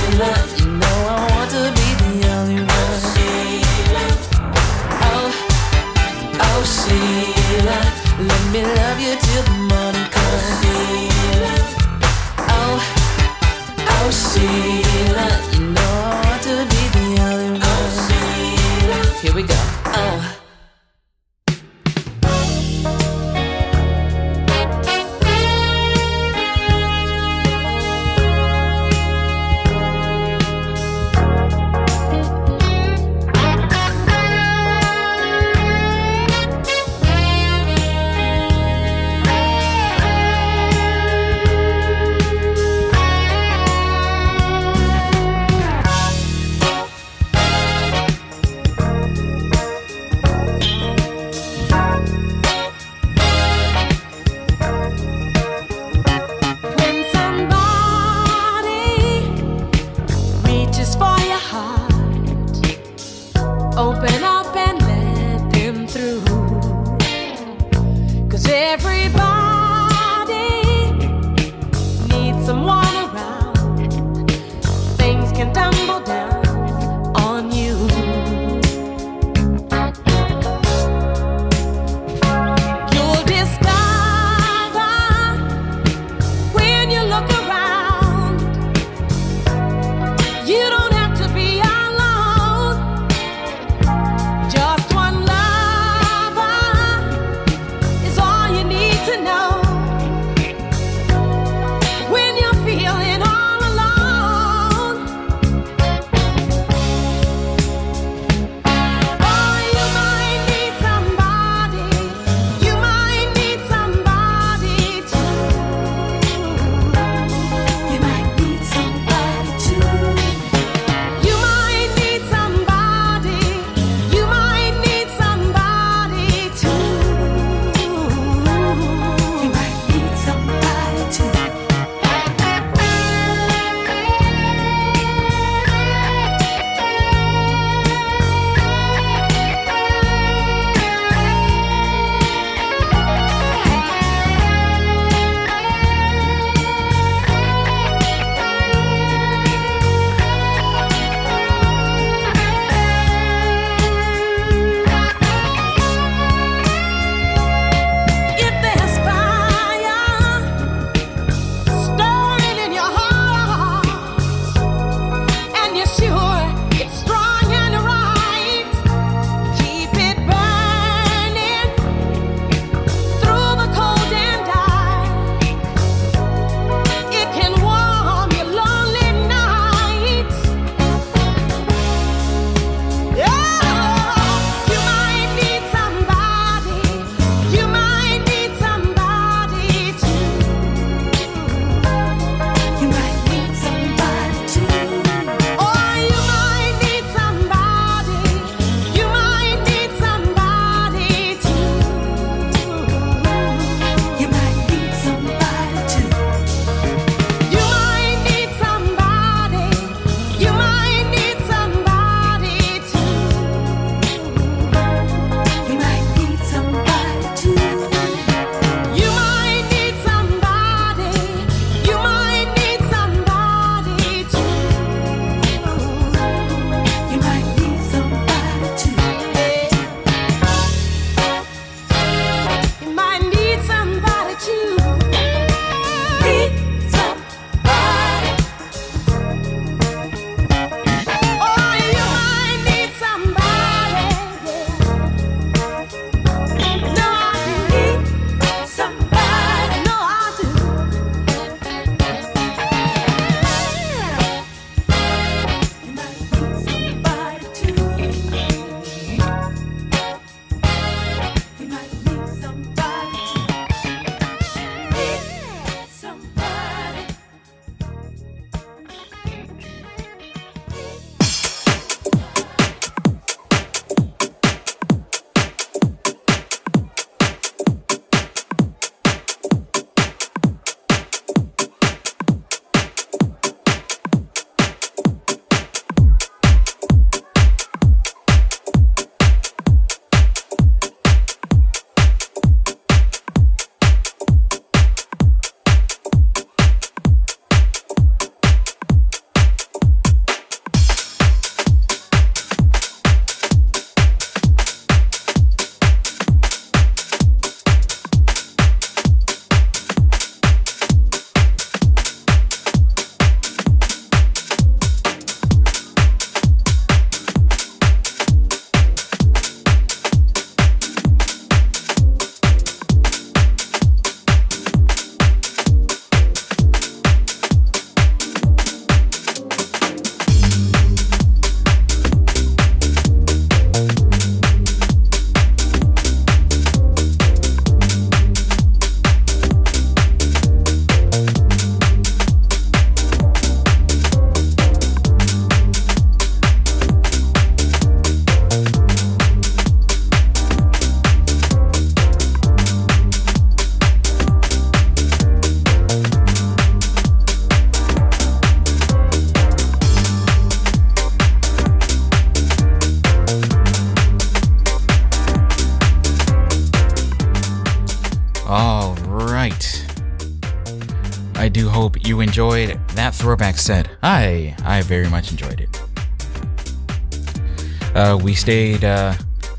[378.24, 379.14] we stayed uh,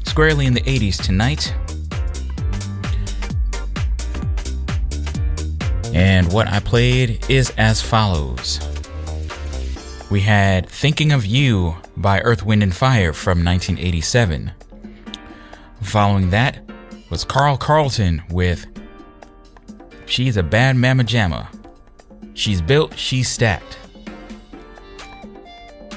[0.05, 1.53] squarely in the 80s tonight.
[5.93, 8.59] And what I played is as follows.
[10.09, 14.51] We had Thinking of You by Earth, Wind, and Fire from 1987.
[15.83, 16.59] Following that
[17.11, 18.65] was Carl Carlton with
[20.07, 21.49] She's a Bad Mama Jama.
[22.33, 23.74] She's built, she's stacked.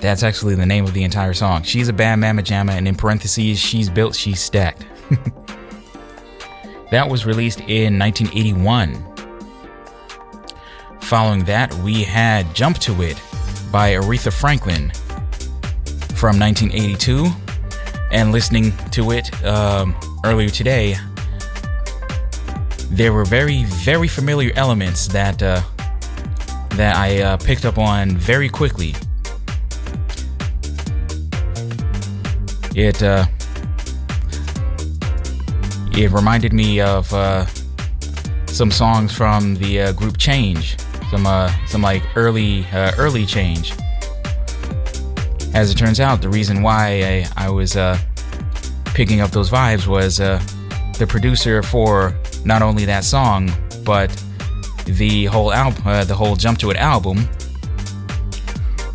[0.00, 1.62] That's actually the name of the entire song.
[1.62, 4.86] She's a bad mama jama, and in parentheses, she's built, she's stacked.
[6.90, 9.04] that was released in 1981.
[11.00, 13.20] Following that, we had Jump to It
[13.72, 14.90] by Aretha Franklin
[16.14, 17.26] from 1982.
[18.12, 20.96] And listening to it um, earlier today,
[22.90, 25.60] there were very, very familiar elements that uh,
[26.70, 28.94] that I uh, picked up on very quickly.
[32.78, 33.26] It uh,
[35.94, 37.44] it reminded me of uh,
[38.46, 40.76] some songs from the uh, group Change,
[41.10, 43.72] some uh, some like early uh, early Change.
[45.54, 47.98] As it turns out, the reason why I, I was uh,
[48.94, 50.40] picking up those vibes was uh,
[50.98, 52.14] the producer for
[52.44, 53.50] not only that song,
[53.82, 54.08] but
[54.84, 57.28] the whole album, uh, the whole Jump to It album,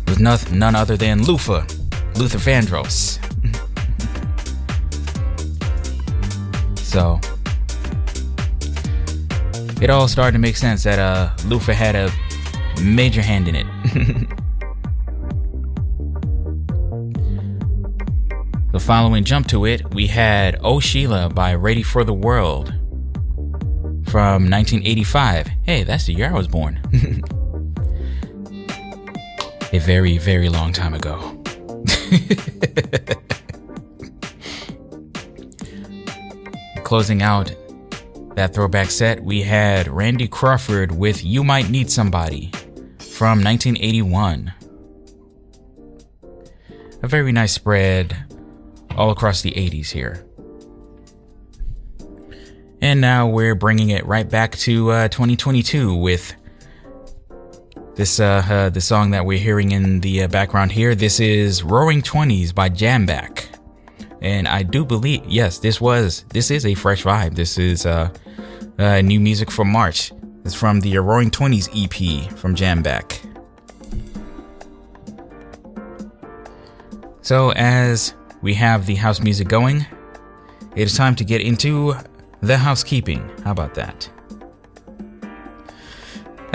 [0.06, 1.66] was nothing, none other than Luther,
[2.16, 3.23] Luther Vandross.
[6.94, 7.18] So
[9.82, 12.08] it all started to make sense that uh, Luther had a
[12.80, 13.66] major hand in it.
[18.70, 22.68] the following jump to it, we had Oh Sheila by Ready for the World
[24.06, 25.48] from 1985.
[25.64, 26.80] Hey, that's the year I was born.
[29.72, 31.42] a very, very long time ago.
[36.84, 37.54] Closing out
[38.36, 42.50] that throwback set, we had Randy Crawford with You Might Need Somebody
[42.98, 44.52] from 1981.
[47.02, 48.14] A very nice spread
[48.96, 50.26] all across the 80s here.
[52.82, 56.34] And now we're bringing it right back to uh, 2022 with
[57.94, 60.94] this uh, uh, the song that we're hearing in the uh, background here.
[60.94, 63.46] This is "Roaring Twenties" by Jamback,
[64.24, 67.34] and I do believe yes, this was this is a fresh vibe.
[67.34, 68.08] This is uh,
[68.78, 70.12] uh new music from March.
[70.44, 73.20] It's from the Roaring Twenties EP from Jamback.
[77.20, 79.86] So as we have the house music going,
[80.74, 81.94] it is time to get into
[82.40, 83.30] the housekeeping.
[83.44, 84.08] How about that?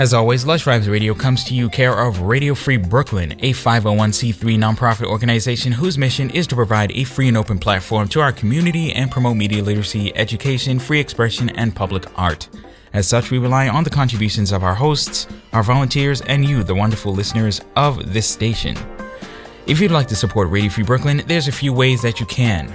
[0.00, 4.56] As always, Lush Vibes Radio comes to you care of Radio Free Brooklyn, a 501c3
[4.56, 8.94] nonprofit organization whose mission is to provide a free and open platform to our community
[8.94, 12.48] and promote media literacy, education, free expression, and public art.
[12.94, 16.74] As such, we rely on the contributions of our hosts, our volunteers, and you, the
[16.74, 18.78] wonderful listeners of this station.
[19.66, 22.68] If you'd like to support Radio Free Brooklyn, there's a few ways that you can.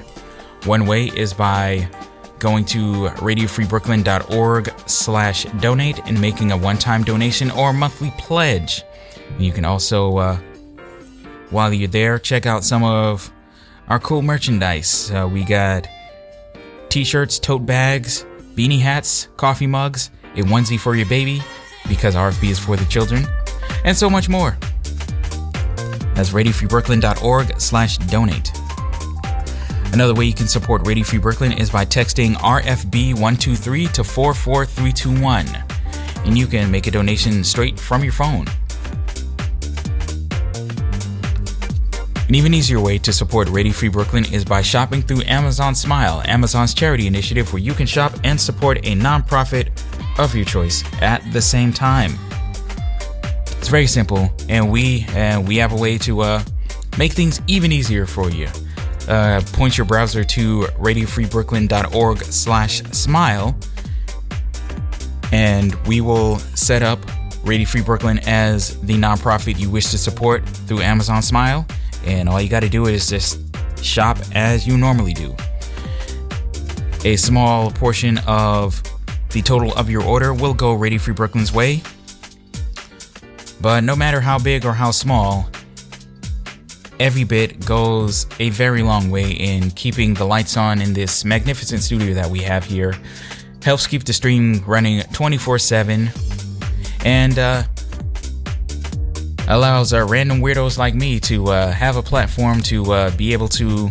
[0.66, 1.90] One way is by
[2.40, 8.84] going to radiofreebrooklyn.org slash donate and making a one-time donation or monthly pledge.
[9.40, 10.40] You can also, uh,
[11.50, 13.32] while you're there, check out some of
[13.88, 15.12] our cool merchandise.
[15.12, 15.88] Uh, we got
[16.90, 18.26] t-shirts, tote bags,
[18.56, 21.42] beanie hats, coffee mugs, a onesie for your baby,
[21.88, 23.26] because RFB is for the children,
[23.84, 24.58] and so much more.
[26.14, 28.52] That's radiofreebrooklyn.org slash donate.
[29.96, 35.48] Another way you can support Radio Free Brooklyn is by texting RFB123 to 44321.
[36.26, 38.46] And you can make a donation straight from your phone.
[42.28, 46.22] An even easier way to support Radio Free Brooklyn is by shopping through Amazon Smile,
[46.26, 49.70] Amazon's charity initiative where you can shop and support a nonprofit
[50.20, 52.16] of your choice at the same time.
[53.60, 56.44] It's very simple, and we and we have a way to uh,
[56.98, 58.50] make things even easier for you
[59.08, 63.58] uh, point your browser to radiofreebrooklyn.org slash smile
[65.32, 67.00] and we will set up
[67.44, 71.66] Radio Free Brooklyn as the nonprofit you wish to support through Amazon Smile.
[72.06, 73.40] And all you got to do is just
[73.84, 75.36] shop as you normally do.
[77.04, 78.82] A small portion of
[79.30, 81.82] the total of your order will go Radio Free Brooklyn's way.
[83.62, 85.50] But no matter how big or how small,
[87.00, 91.84] every bit goes a very long way in keeping the lights on in this magnificent
[91.84, 92.96] studio that we have here.
[93.64, 96.10] Helps keep the stream running 24 7.
[97.04, 97.64] and uh,
[99.48, 103.48] allows uh, random weirdos like me to uh, have a platform to uh, be able
[103.48, 103.90] to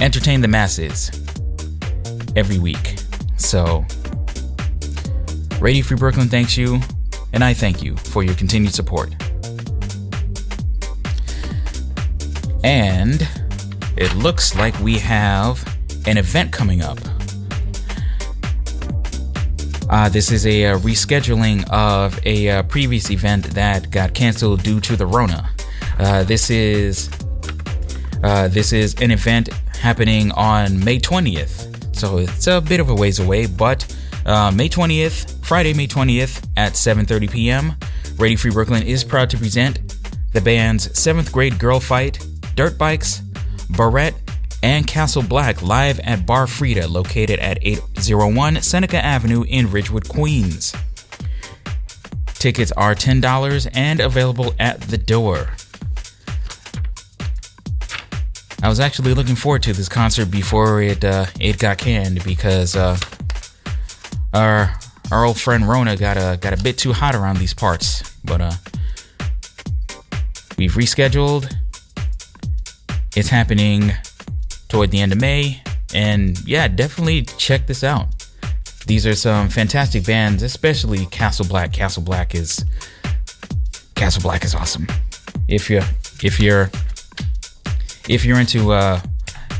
[0.00, 1.10] entertain the masses
[2.36, 2.98] every week.
[3.36, 3.84] So,
[5.60, 6.80] Radio Free Brooklyn thanks you,
[7.32, 9.14] and I thank you for your continued support.
[12.62, 13.26] And
[13.96, 15.64] it looks like we have
[16.06, 16.98] an event coming up.
[19.88, 24.80] Uh, this is a, uh rescheduling of a uh, previous event that got canceled due
[24.80, 25.50] to the Rona.
[25.98, 27.10] Uh, this is
[28.50, 29.48] this is an event
[29.80, 33.46] happening on May 20th, so it's a bit of a ways away.
[33.46, 33.84] But
[34.24, 37.74] May 20th, Friday, May 20th at 7:30 p.m.
[38.16, 39.96] Radio Free Brooklyn is proud to present
[40.32, 42.24] the band's seventh grade girl fight,
[42.60, 43.22] dirt bikes,
[43.70, 44.12] Barrette,
[44.62, 50.74] and Castle Black live at Bar Freda, located at 801 Seneca Avenue in Ridgewood, Queens.
[52.34, 55.48] Tickets are $10 and available at the door.
[58.62, 62.76] I was actually looking forward to this concert before it uh, it got canned because
[62.76, 62.98] uh,
[64.34, 64.78] our
[65.10, 68.14] our old friend Rona got a got a bit too hot around these parts.
[68.22, 68.52] But uh,
[70.58, 71.56] we've rescheduled.
[73.16, 73.92] It's happening
[74.68, 75.62] toward the end of May.
[75.92, 78.08] And yeah, definitely check this out.
[78.86, 81.72] These are some fantastic bands, especially Castle Black.
[81.72, 82.64] Castle Black is
[83.94, 84.86] Castle Black is awesome.
[85.48, 85.78] If you
[86.22, 86.70] if you're
[88.08, 89.00] if you're into uh,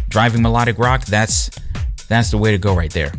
[0.08, 1.50] driving melodic rock, that's
[2.08, 3.12] that's the way to go right there.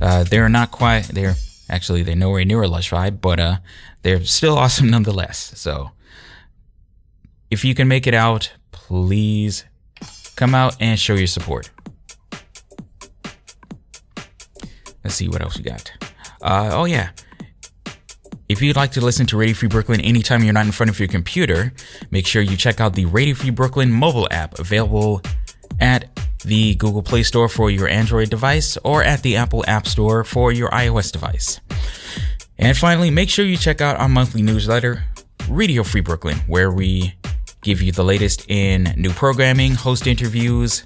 [0.00, 1.34] Uh, they're not quite they're
[1.70, 3.56] actually they're nowhere near a lush vibe, but uh,
[4.02, 5.52] they're still awesome nonetheless.
[5.56, 5.90] So
[7.50, 8.52] if you can make it out,
[8.88, 9.66] please
[10.34, 11.70] come out and show your support.
[15.04, 15.92] Let's see what else we got.
[16.40, 17.10] Uh, oh yeah.
[18.48, 20.98] If you'd like to listen to Radio Free Brooklyn anytime you're not in front of
[20.98, 21.70] your computer,
[22.10, 25.20] make sure you check out the Radio Free Brooklyn mobile app available
[25.80, 26.08] at
[26.46, 30.50] the Google Play Store for your Android device or at the Apple App Store for
[30.50, 31.60] your iOS device.
[32.56, 35.04] And finally, make sure you check out our monthly newsletter,
[35.50, 37.18] Radio Free Brooklyn, where we
[37.62, 40.84] give you the latest in new programming, host interviews,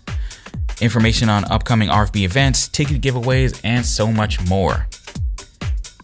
[0.81, 4.87] information on upcoming RFB events, ticket giveaways, and so much more.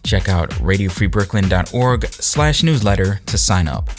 [0.03, 3.89] Check out radiofreebrooklyn.org slash newsletter to sign up.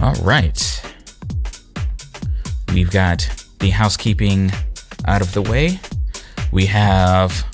[0.00, 0.82] All right.
[2.72, 3.28] We've got
[3.60, 4.52] the housekeeping
[5.06, 5.80] out of the way.
[6.52, 7.44] We have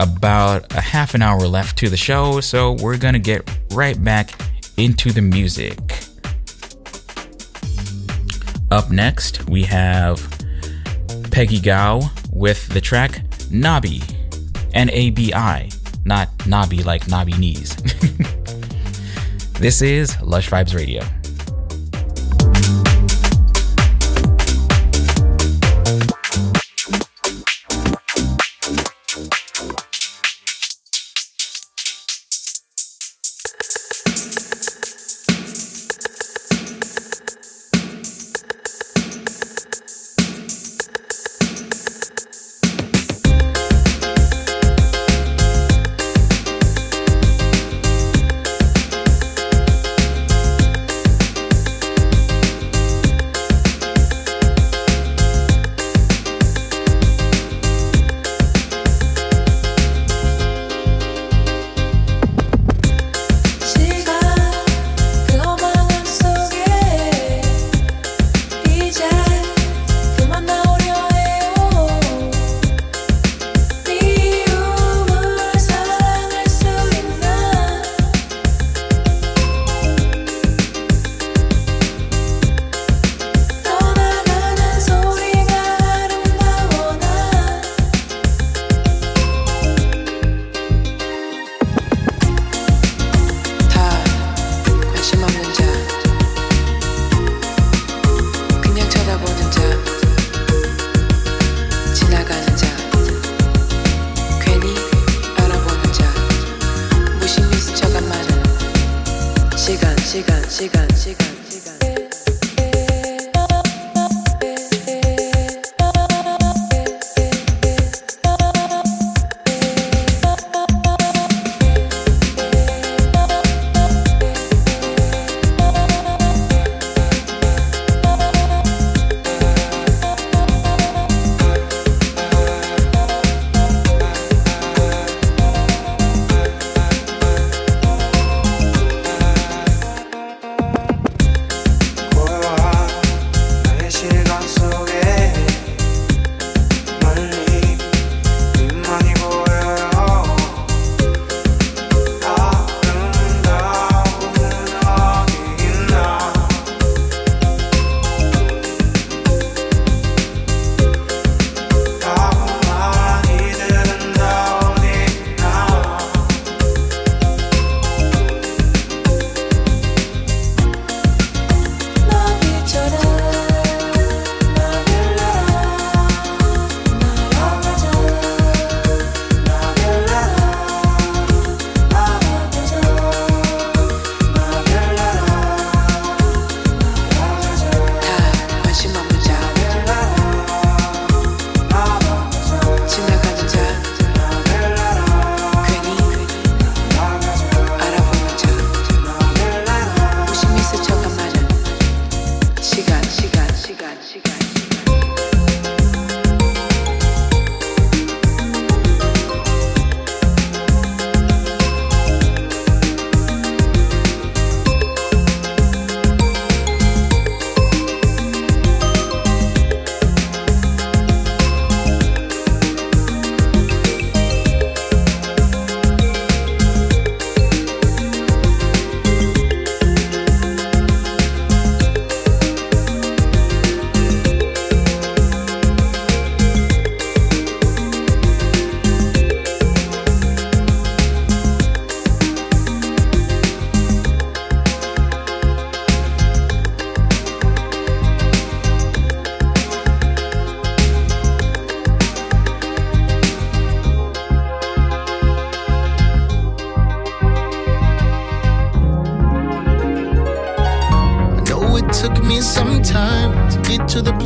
[0.00, 4.02] about a half an hour left to the show, so we're going to get right
[4.02, 4.30] back
[4.76, 5.78] into the music.
[8.70, 10.20] Up next, we have
[11.30, 12.00] Peggy Gou
[12.32, 14.02] with the track Nabi,
[14.74, 15.68] N A B I,
[16.04, 17.76] not Nabi like Nabi knees.
[19.60, 21.02] this is Lush Vibes Radio.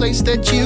[0.07, 0.66] Place that you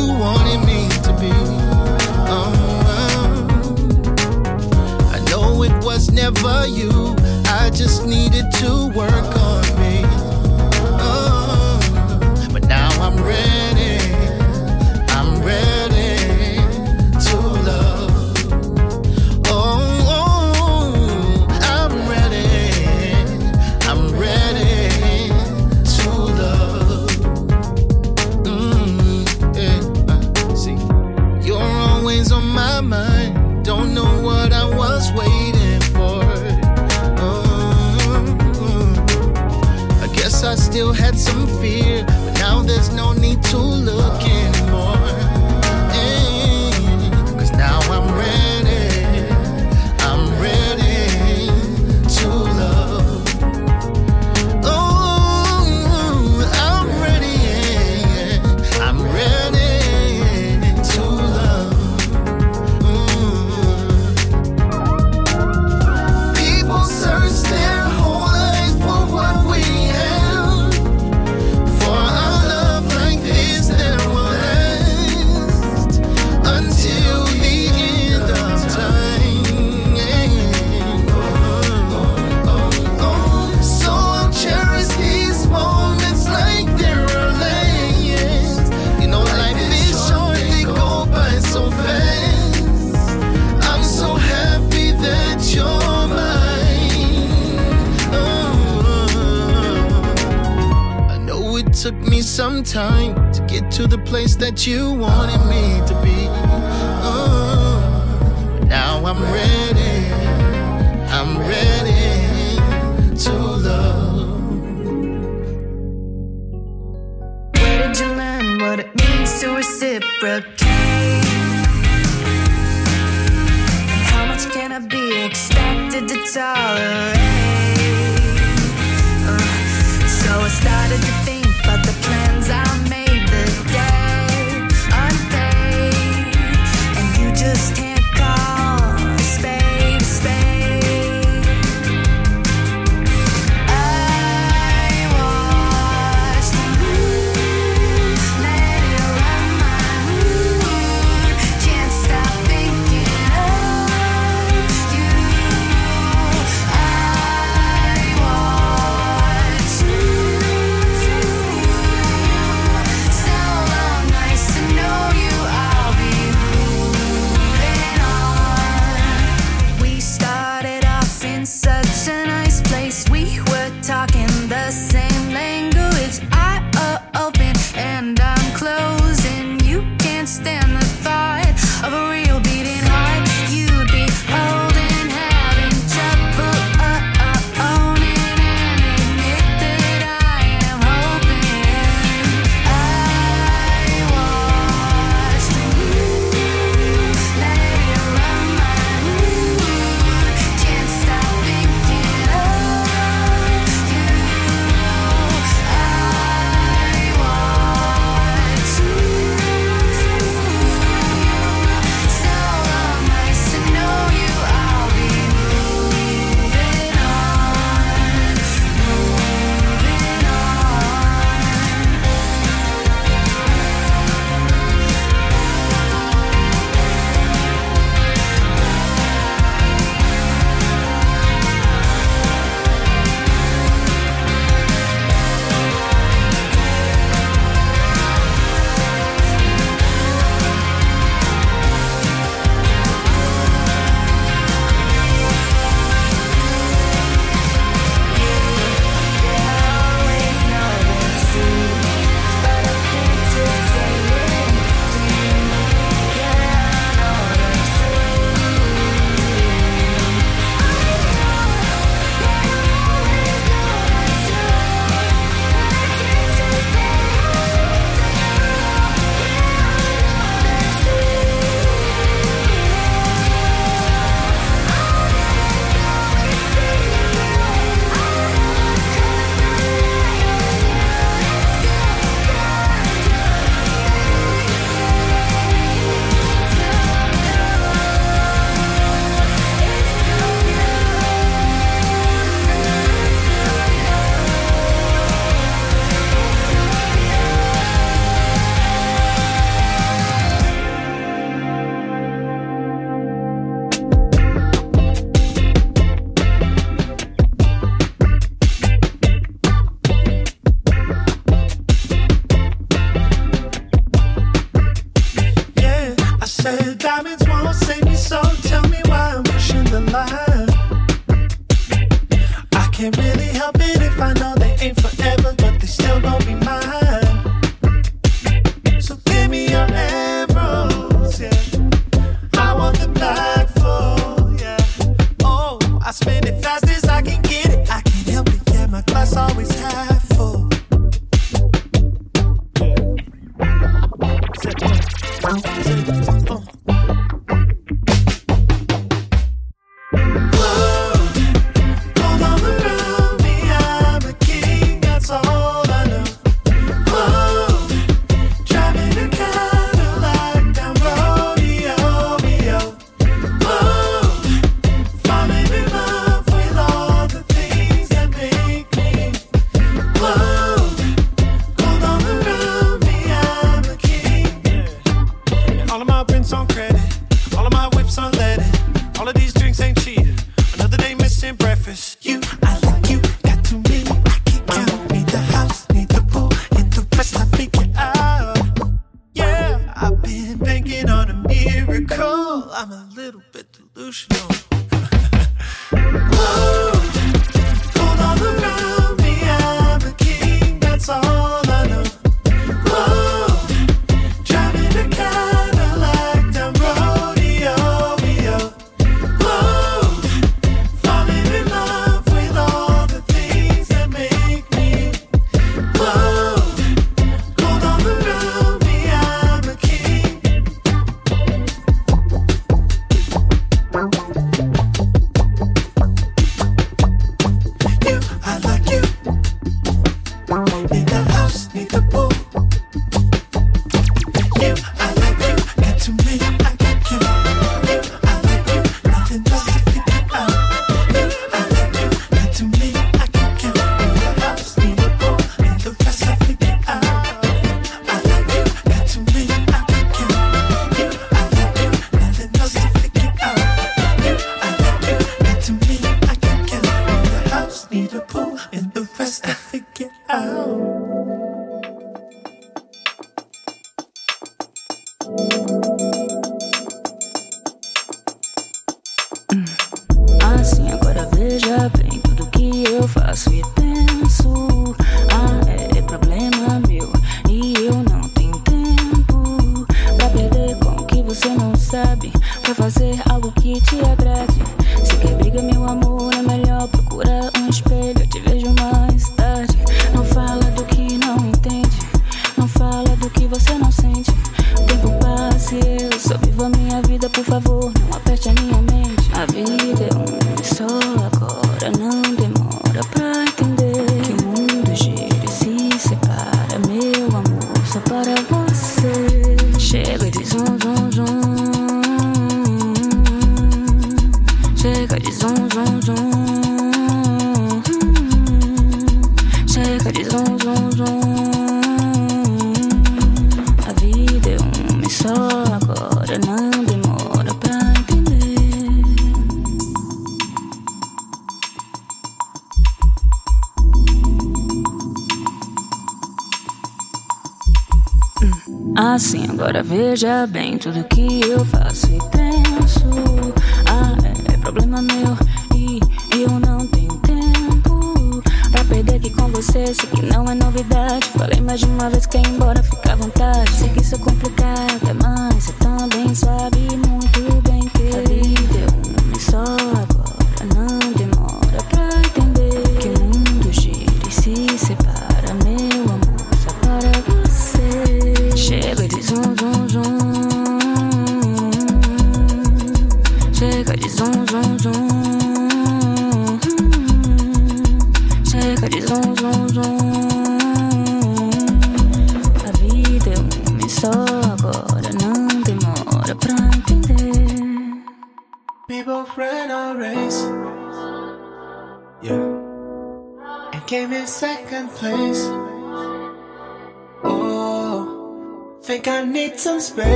[540.01, 540.90] veja bem tudo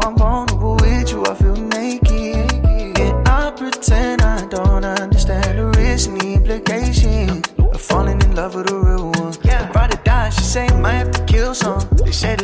[0.00, 2.52] I'm vulnerable with you, I feel naked.
[2.98, 8.54] And I pretend I don't understand the risks and the implications of falling in love
[8.54, 9.34] with a real one.
[9.42, 11.80] If I die, she say might have to kill some.
[12.04, 12.42] They said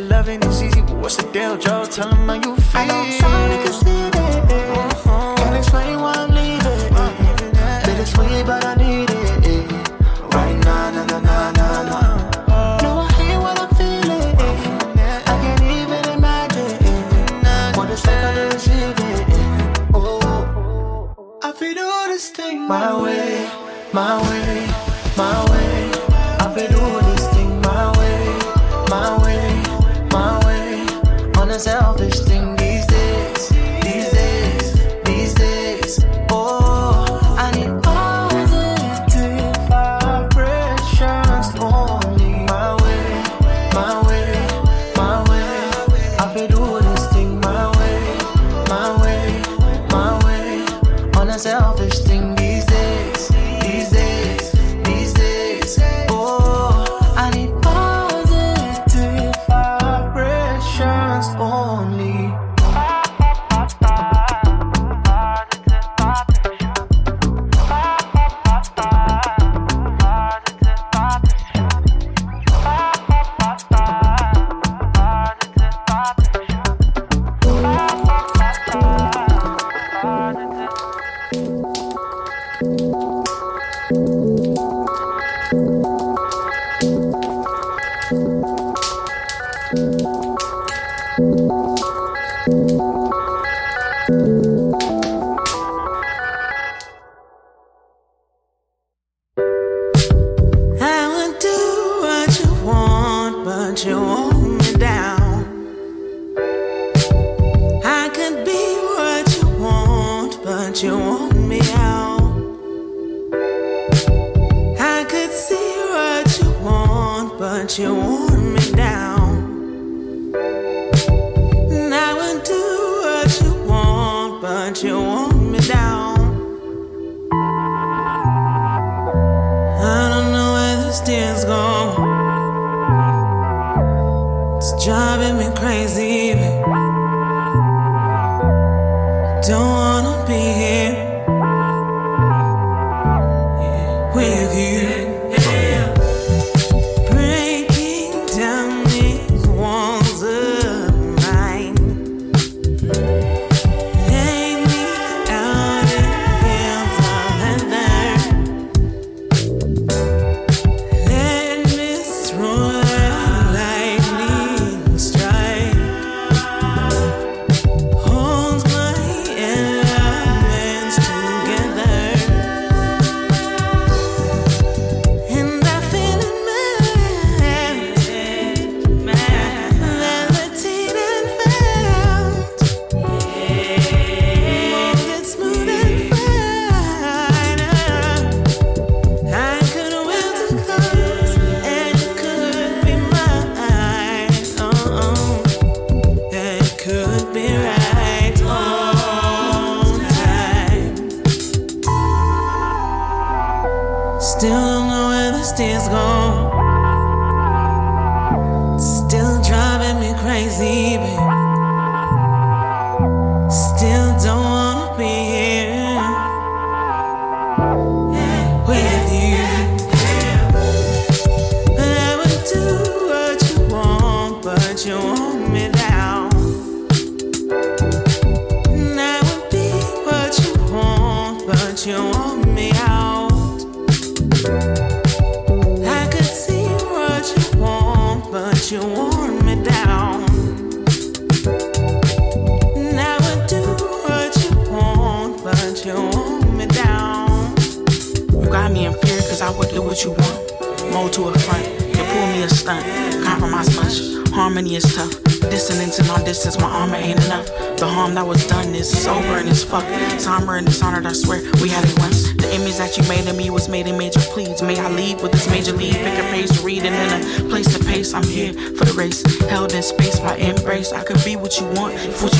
[271.51, 272.30] what you want if what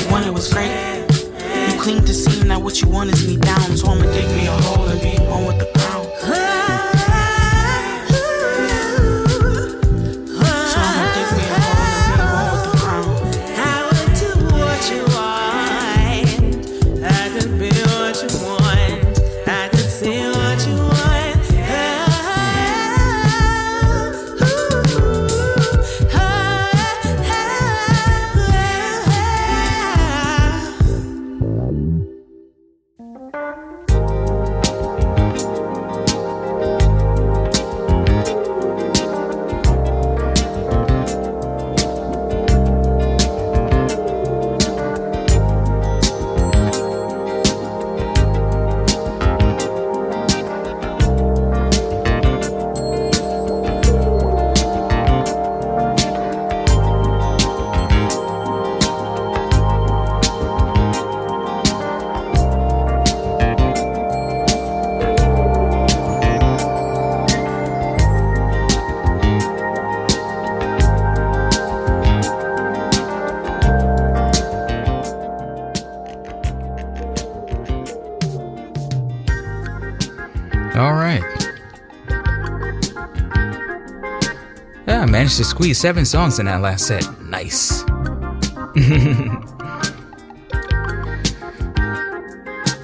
[85.42, 87.04] to squeeze seven songs in that last set.
[87.22, 87.82] Nice.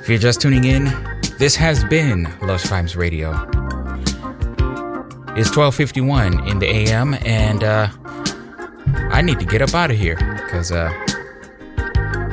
[0.00, 0.86] if you're just tuning in,
[1.38, 3.30] this has been Lush Vibes Radio.
[5.36, 7.88] It's 12:51 in the AM, and uh,
[9.12, 10.90] I need to get up out of here because uh,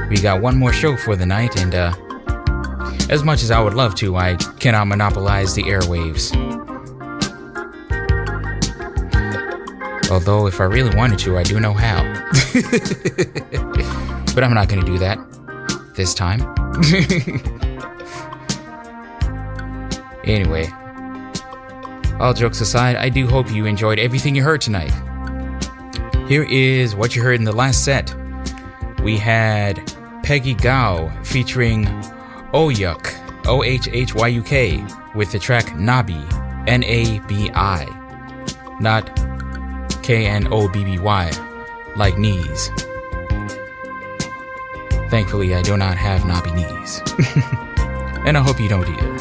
[0.09, 1.93] we got one more show for the night, and uh,
[3.11, 6.44] as much as I would love to, I cannot monopolize the airwaves.
[10.15, 12.01] Although, if I really wanted to, I do know how.
[14.33, 15.19] but I'm not going to do that
[15.93, 16.39] this time.
[20.23, 20.69] anyway,
[22.17, 24.93] all jokes aside, I do hope you enjoyed everything you heard tonight.
[26.29, 28.15] Here is what you heard in the last set.
[29.03, 29.85] We had
[30.23, 31.87] Peggy Gou featuring
[32.53, 34.81] OHHYUK, O H H Y U K,
[35.13, 36.23] with the track Nabi,
[36.69, 37.83] N A B I,
[38.79, 39.13] not
[40.05, 41.31] K N O B B Y,
[41.95, 42.69] like knees.
[45.09, 47.01] Thankfully, I do not have knobby knees.
[48.23, 49.15] and I hope you don't either.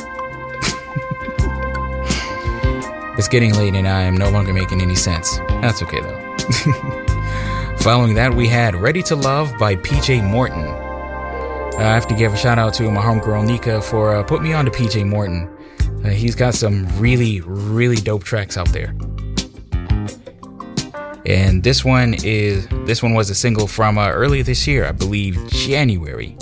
[3.17, 5.39] it's getting late and I am no longer making any sense.
[5.63, 6.21] That's okay though.
[7.79, 10.67] Following that, we had Ready to Love by PJ Morton.
[11.79, 14.53] I have to give a shout out to my homegirl Nika for uh, putting me
[14.53, 15.49] on to PJ Morton.
[16.05, 18.95] Uh, he's got some really, really dope tracks out there.
[21.27, 24.93] And this one is this one was a single from uh, earlier this year, I
[24.93, 26.37] believe January.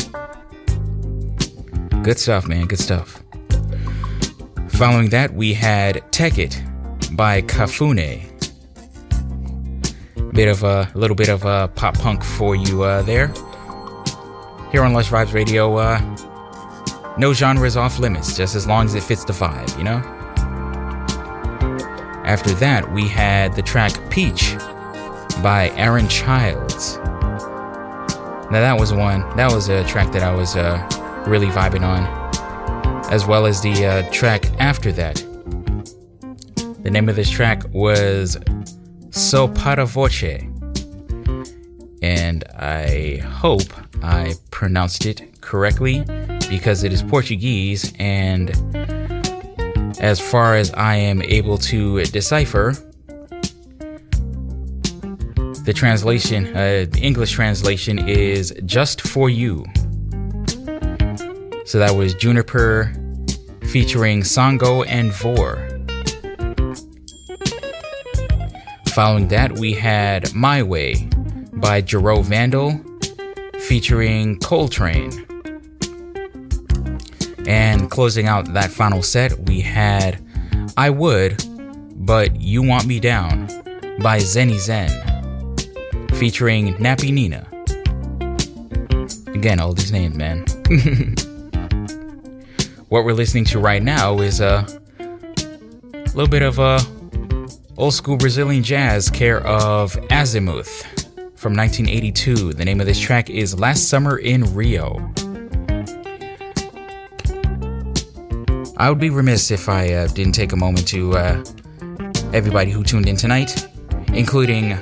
[2.03, 2.67] Good stuff, man.
[2.67, 3.23] Good stuff.
[4.71, 6.61] Following that, we had Tek It
[7.13, 8.29] by Cafuné.
[10.33, 13.29] Bit of a little bit of a pop punk for you uh, there.
[14.73, 16.01] Here on Lush Vibes Radio, uh,
[17.19, 20.03] no genre is off limits, just as long as it fits the vibe, you know?
[22.25, 24.57] After that, we had the track Peach
[25.43, 26.99] by Aaron Childs.
[28.51, 30.79] Now, that was one, that was a track that I was uh,
[31.27, 32.05] really vibing on,
[33.13, 35.17] as well as the uh, track after that.
[36.83, 38.37] The name of this track was
[39.11, 40.49] Só Para Você,
[42.03, 46.05] and I hope I pronounced it correctly
[46.49, 48.51] because it is Portuguese, and
[49.99, 52.77] as far as I am able to decipher,
[55.65, 59.65] the translation, uh, the English translation is just for you.
[61.65, 62.93] So that was Juniper
[63.71, 65.69] featuring Sango and Vor.
[68.89, 71.09] Following that, we had My Way
[71.55, 72.81] by Jarreau Vandal
[73.61, 75.29] featuring Col3trane.
[77.47, 80.19] And closing out that final set, we had
[80.77, 81.45] I Would,
[82.05, 83.47] But You Want Me Down
[84.01, 85.12] by Zenizen
[86.15, 87.47] featuring Nappy Nina.
[89.35, 90.45] Again, all these names, man.
[92.89, 94.67] what we're listening to right now is a
[96.15, 96.79] little bit of uh,
[97.77, 100.83] old school Brazilian jazz, care of Azymuth
[101.39, 102.53] from 1982.
[102.53, 105.13] The name of this track is Last Summer in Rio.
[108.77, 111.45] I would be remiss if I uh, didn't take a moment to uh,
[112.33, 113.69] everybody who tuned in tonight,
[114.13, 114.79] including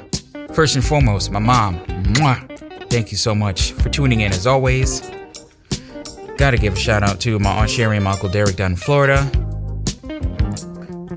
[0.55, 1.81] first and foremost my mom.
[1.87, 2.89] Mwah!
[2.91, 5.01] Thank you so much for tuning in as always.
[6.37, 8.77] Gotta give a shout out to my Aunt Sherry and my Uncle Derek down in
[8.77, 9.31] Florida,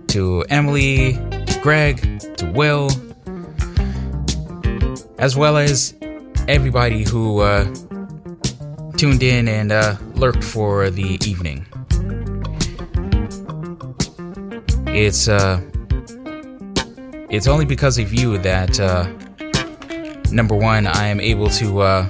[0.07, 2.89] to Emily, to Greg, to Will,
[5.18, 5.95] as well as
[6.47, 7.64] everybody who uh,
[8.97, 11.65] tuned in and uh, lurked for the evening.
[14.88, 15.60] It's uh,
[17.30, 19.07] it's only because of you that uh,
[20.34, 22.03] number one, I am able to uh,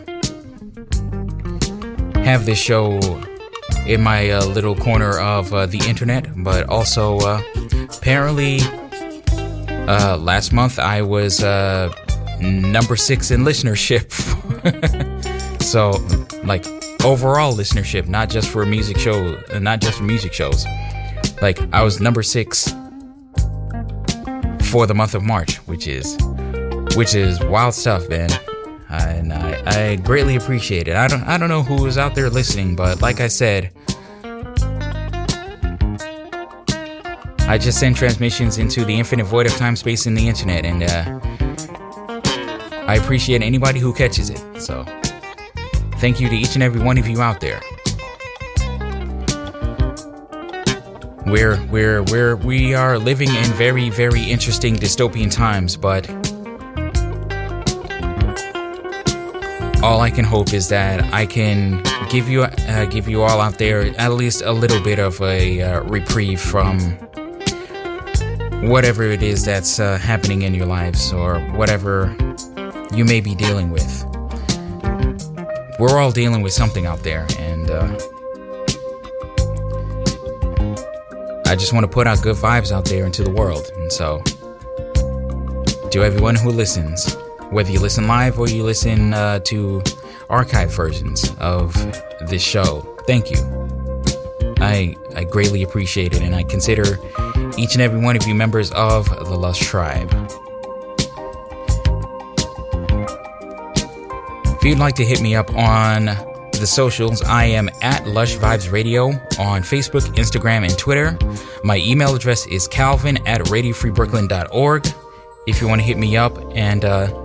[2.24, 3.00] have this show
[3.86, 7.42] in my uh, little corner of uh, the internet, but also uh,
[7.98, 8.60] apparently
[9.88, 11.94] uh, last month I was uh,
[12.40, 14.12] number six in listenership.
[15.62, 15.92] so,
[16.46, 16.66] like
[17.04, 20.66] overall listenership, not just for music show, not just for music shows.
[21.42, 22.74] Like I was number six
[24.72, 26.18] for the month of March, which is
[26.96, 28.30] which is wild stuff, man.
[28.90, 30.96] And I, I greatly appreciate it.
[30.96, 33.72] I don't I don't know who is out there listening, but like I said,
[37.48, 40.84] I just send transmissions into the infinite void of time, space, and the internet, and
[40.84, 41.20] uh,
[42.88, 44.42] I appreciate anybody who catches it.
[44.62, 44.86] So,
[45.98, 47.60] thank you to each and every one of you out there.
[51.26, 56.08] We're we're we're we are living in very very interesting dystopian times, but
[59.84, 63.58] all I can hope is that I can give you uh, give you all out
[63.58, 66.80] there at least a little bit of a uh, reprieve from
[68.70, 72.16] whatever it is that's uh, happening in your lives or whatever
[72.94, 74.06] you may be dealing with.
[75.80, 77.98] We're all dealing with something out there, and uh,
[81.46, 83.70] I just want to put out good vibes out there into the world.
[83.76, 84.22] And so,
[85.90, 87.18] to everyone who listens,
[87.54, 89.82] whether you listen live or you listen uh, to
[90.30, 91.74] archive versions of
[92.28, 93.38] this show, thank you.
[94.60, 97.00] I I greatly appreciate it, and I consider
[97.58, 100.12] each and every one of you members of the Lush Tribe.
[104.46, 106.06] If you'd like to hit me up on
[106.54, 109.08] the socials, I am at Lush Vibes Radio
[109.38, 111.18] on Facebook, Instagram, and Twitter.
[111.64, 114.88] My email address is calvin at radiofreebrooklyn.org.
[115.46, 117.23] If you want to hit me up and uh,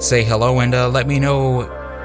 [0.00, 1.62] say hello and uh, let me know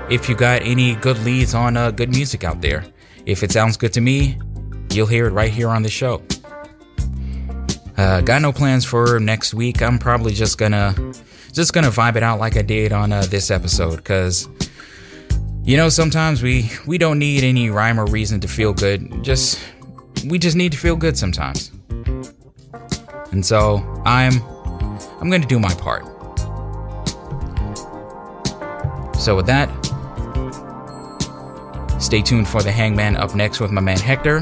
[0.09, 2.83] if you got any good leads on uh, good music out there.
[3.25, 4.37] If it sounds good to me,
[4.91, 6.21] you'll hear it right here on the show.
[7.95, 9.81] Uh, got no plans for next week.
[9.81, 10.95] I'm probably just gonna
[11.51, 14.49] just gonna vibe it out like I did on uh, this episode, because
[15.63, 19.23] you know sometimes we we don't need any rhyme or reason to feel good.
[19.23, 19.59] Just
[20.25, 21.71] we just need to feel good sometimes.
[23.31, 24.41] And so I'm
[25.21, 26.12] I'm gonna do my part.
[29.23, 29.69] So with that,
[31.97, 34.39] stay tuned for the Hangman up next with my man Hector.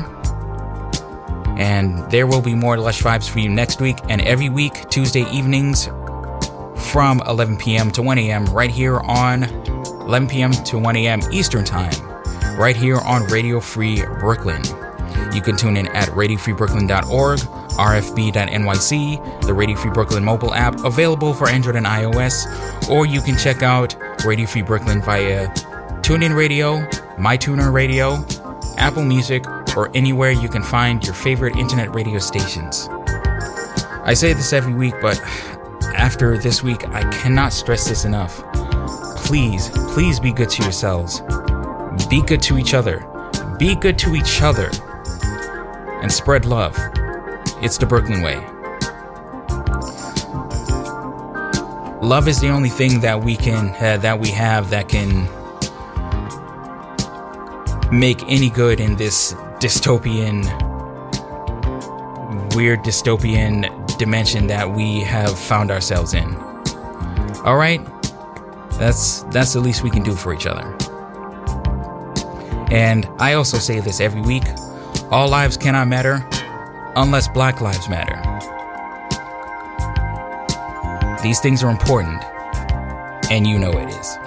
[1.56, 5.30] And there will be more Lush Vibes for you next week and every week, Tuesday
[5.32, 5.86] evenings
[6.92, 7.92] from 11 p.m.
[7.92, 8.46] to 1 a.m.
[8.46, 10.52] right here on 11 p.m.
[10.52, 11.20] to 1 a.m.
[11.32, 11.94] Eastern Time,
[12.58, 14.64] right here on Radio Free Brooklyn.
[15.32, 21.50] You can tune in at radiofreebrooklyn.org, rfb.nyc, the Radio Free Brooklyn mobile app available for
[21.50, 22.46] Android and iOS,
[22.90, 25.48] or you can check out Radio Free Brooklyn via
[26.04, 26.82] TuneIn Radio,
[27.18, 28.24] MyTuner Radio,
[28.78, 32.88] Apple Music, or anywhere you can find your favorite internet radio stations.
[34.04, 35.20] I say this every week, but
[35.96, 38.44] after this week, I cannot stress this enough.
[39.26, 41.22] Please, please be good to yourselves.
[42.10, 43.08] Be good to each other.
[43.58, 44.70] Be good to each other.
[46.04, 46.78] And spread love.
[47.62, 48.38] It's the Brooklyn way.
[52.02, 55.30] Love is the only thing that we can uh, that we have that can
[57.92, 60.42] make any good in this dystopian
[62.56, 63.70] weird dystopian
[64.00, 66.36] dimension that we have found ourselves in.
[67.46, 67.80] All right?
[68.80, 70.76] That's that's the least we can do for each other.
[72.72, 74.46] And I also say this every week,
[75.12, 76.28] all lives cannot matter
[76.96, 78.18] unless black lives matter.
[81.24, 82.24] These things are important,
[83.30, 84.18] and you know it is.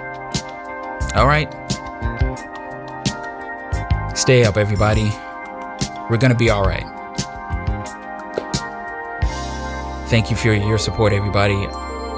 [1.15, 1.53] All right?
[4.16, 5.11] Stay up, everybody.
[6.09, 6.85] We're gonna be all right.
[10.09, 11.66] Thank you for your support, everybody.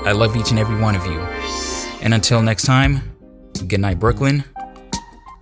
[0.07, 1.21] I love each and every one of you.
[2.03, 3.17] And until next time,
[3.67, 4.45] good night, Brooklyn.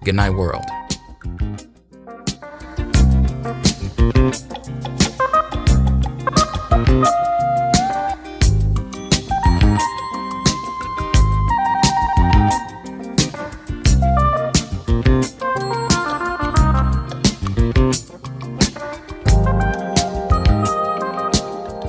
[0.04, 0.64] Good night, world.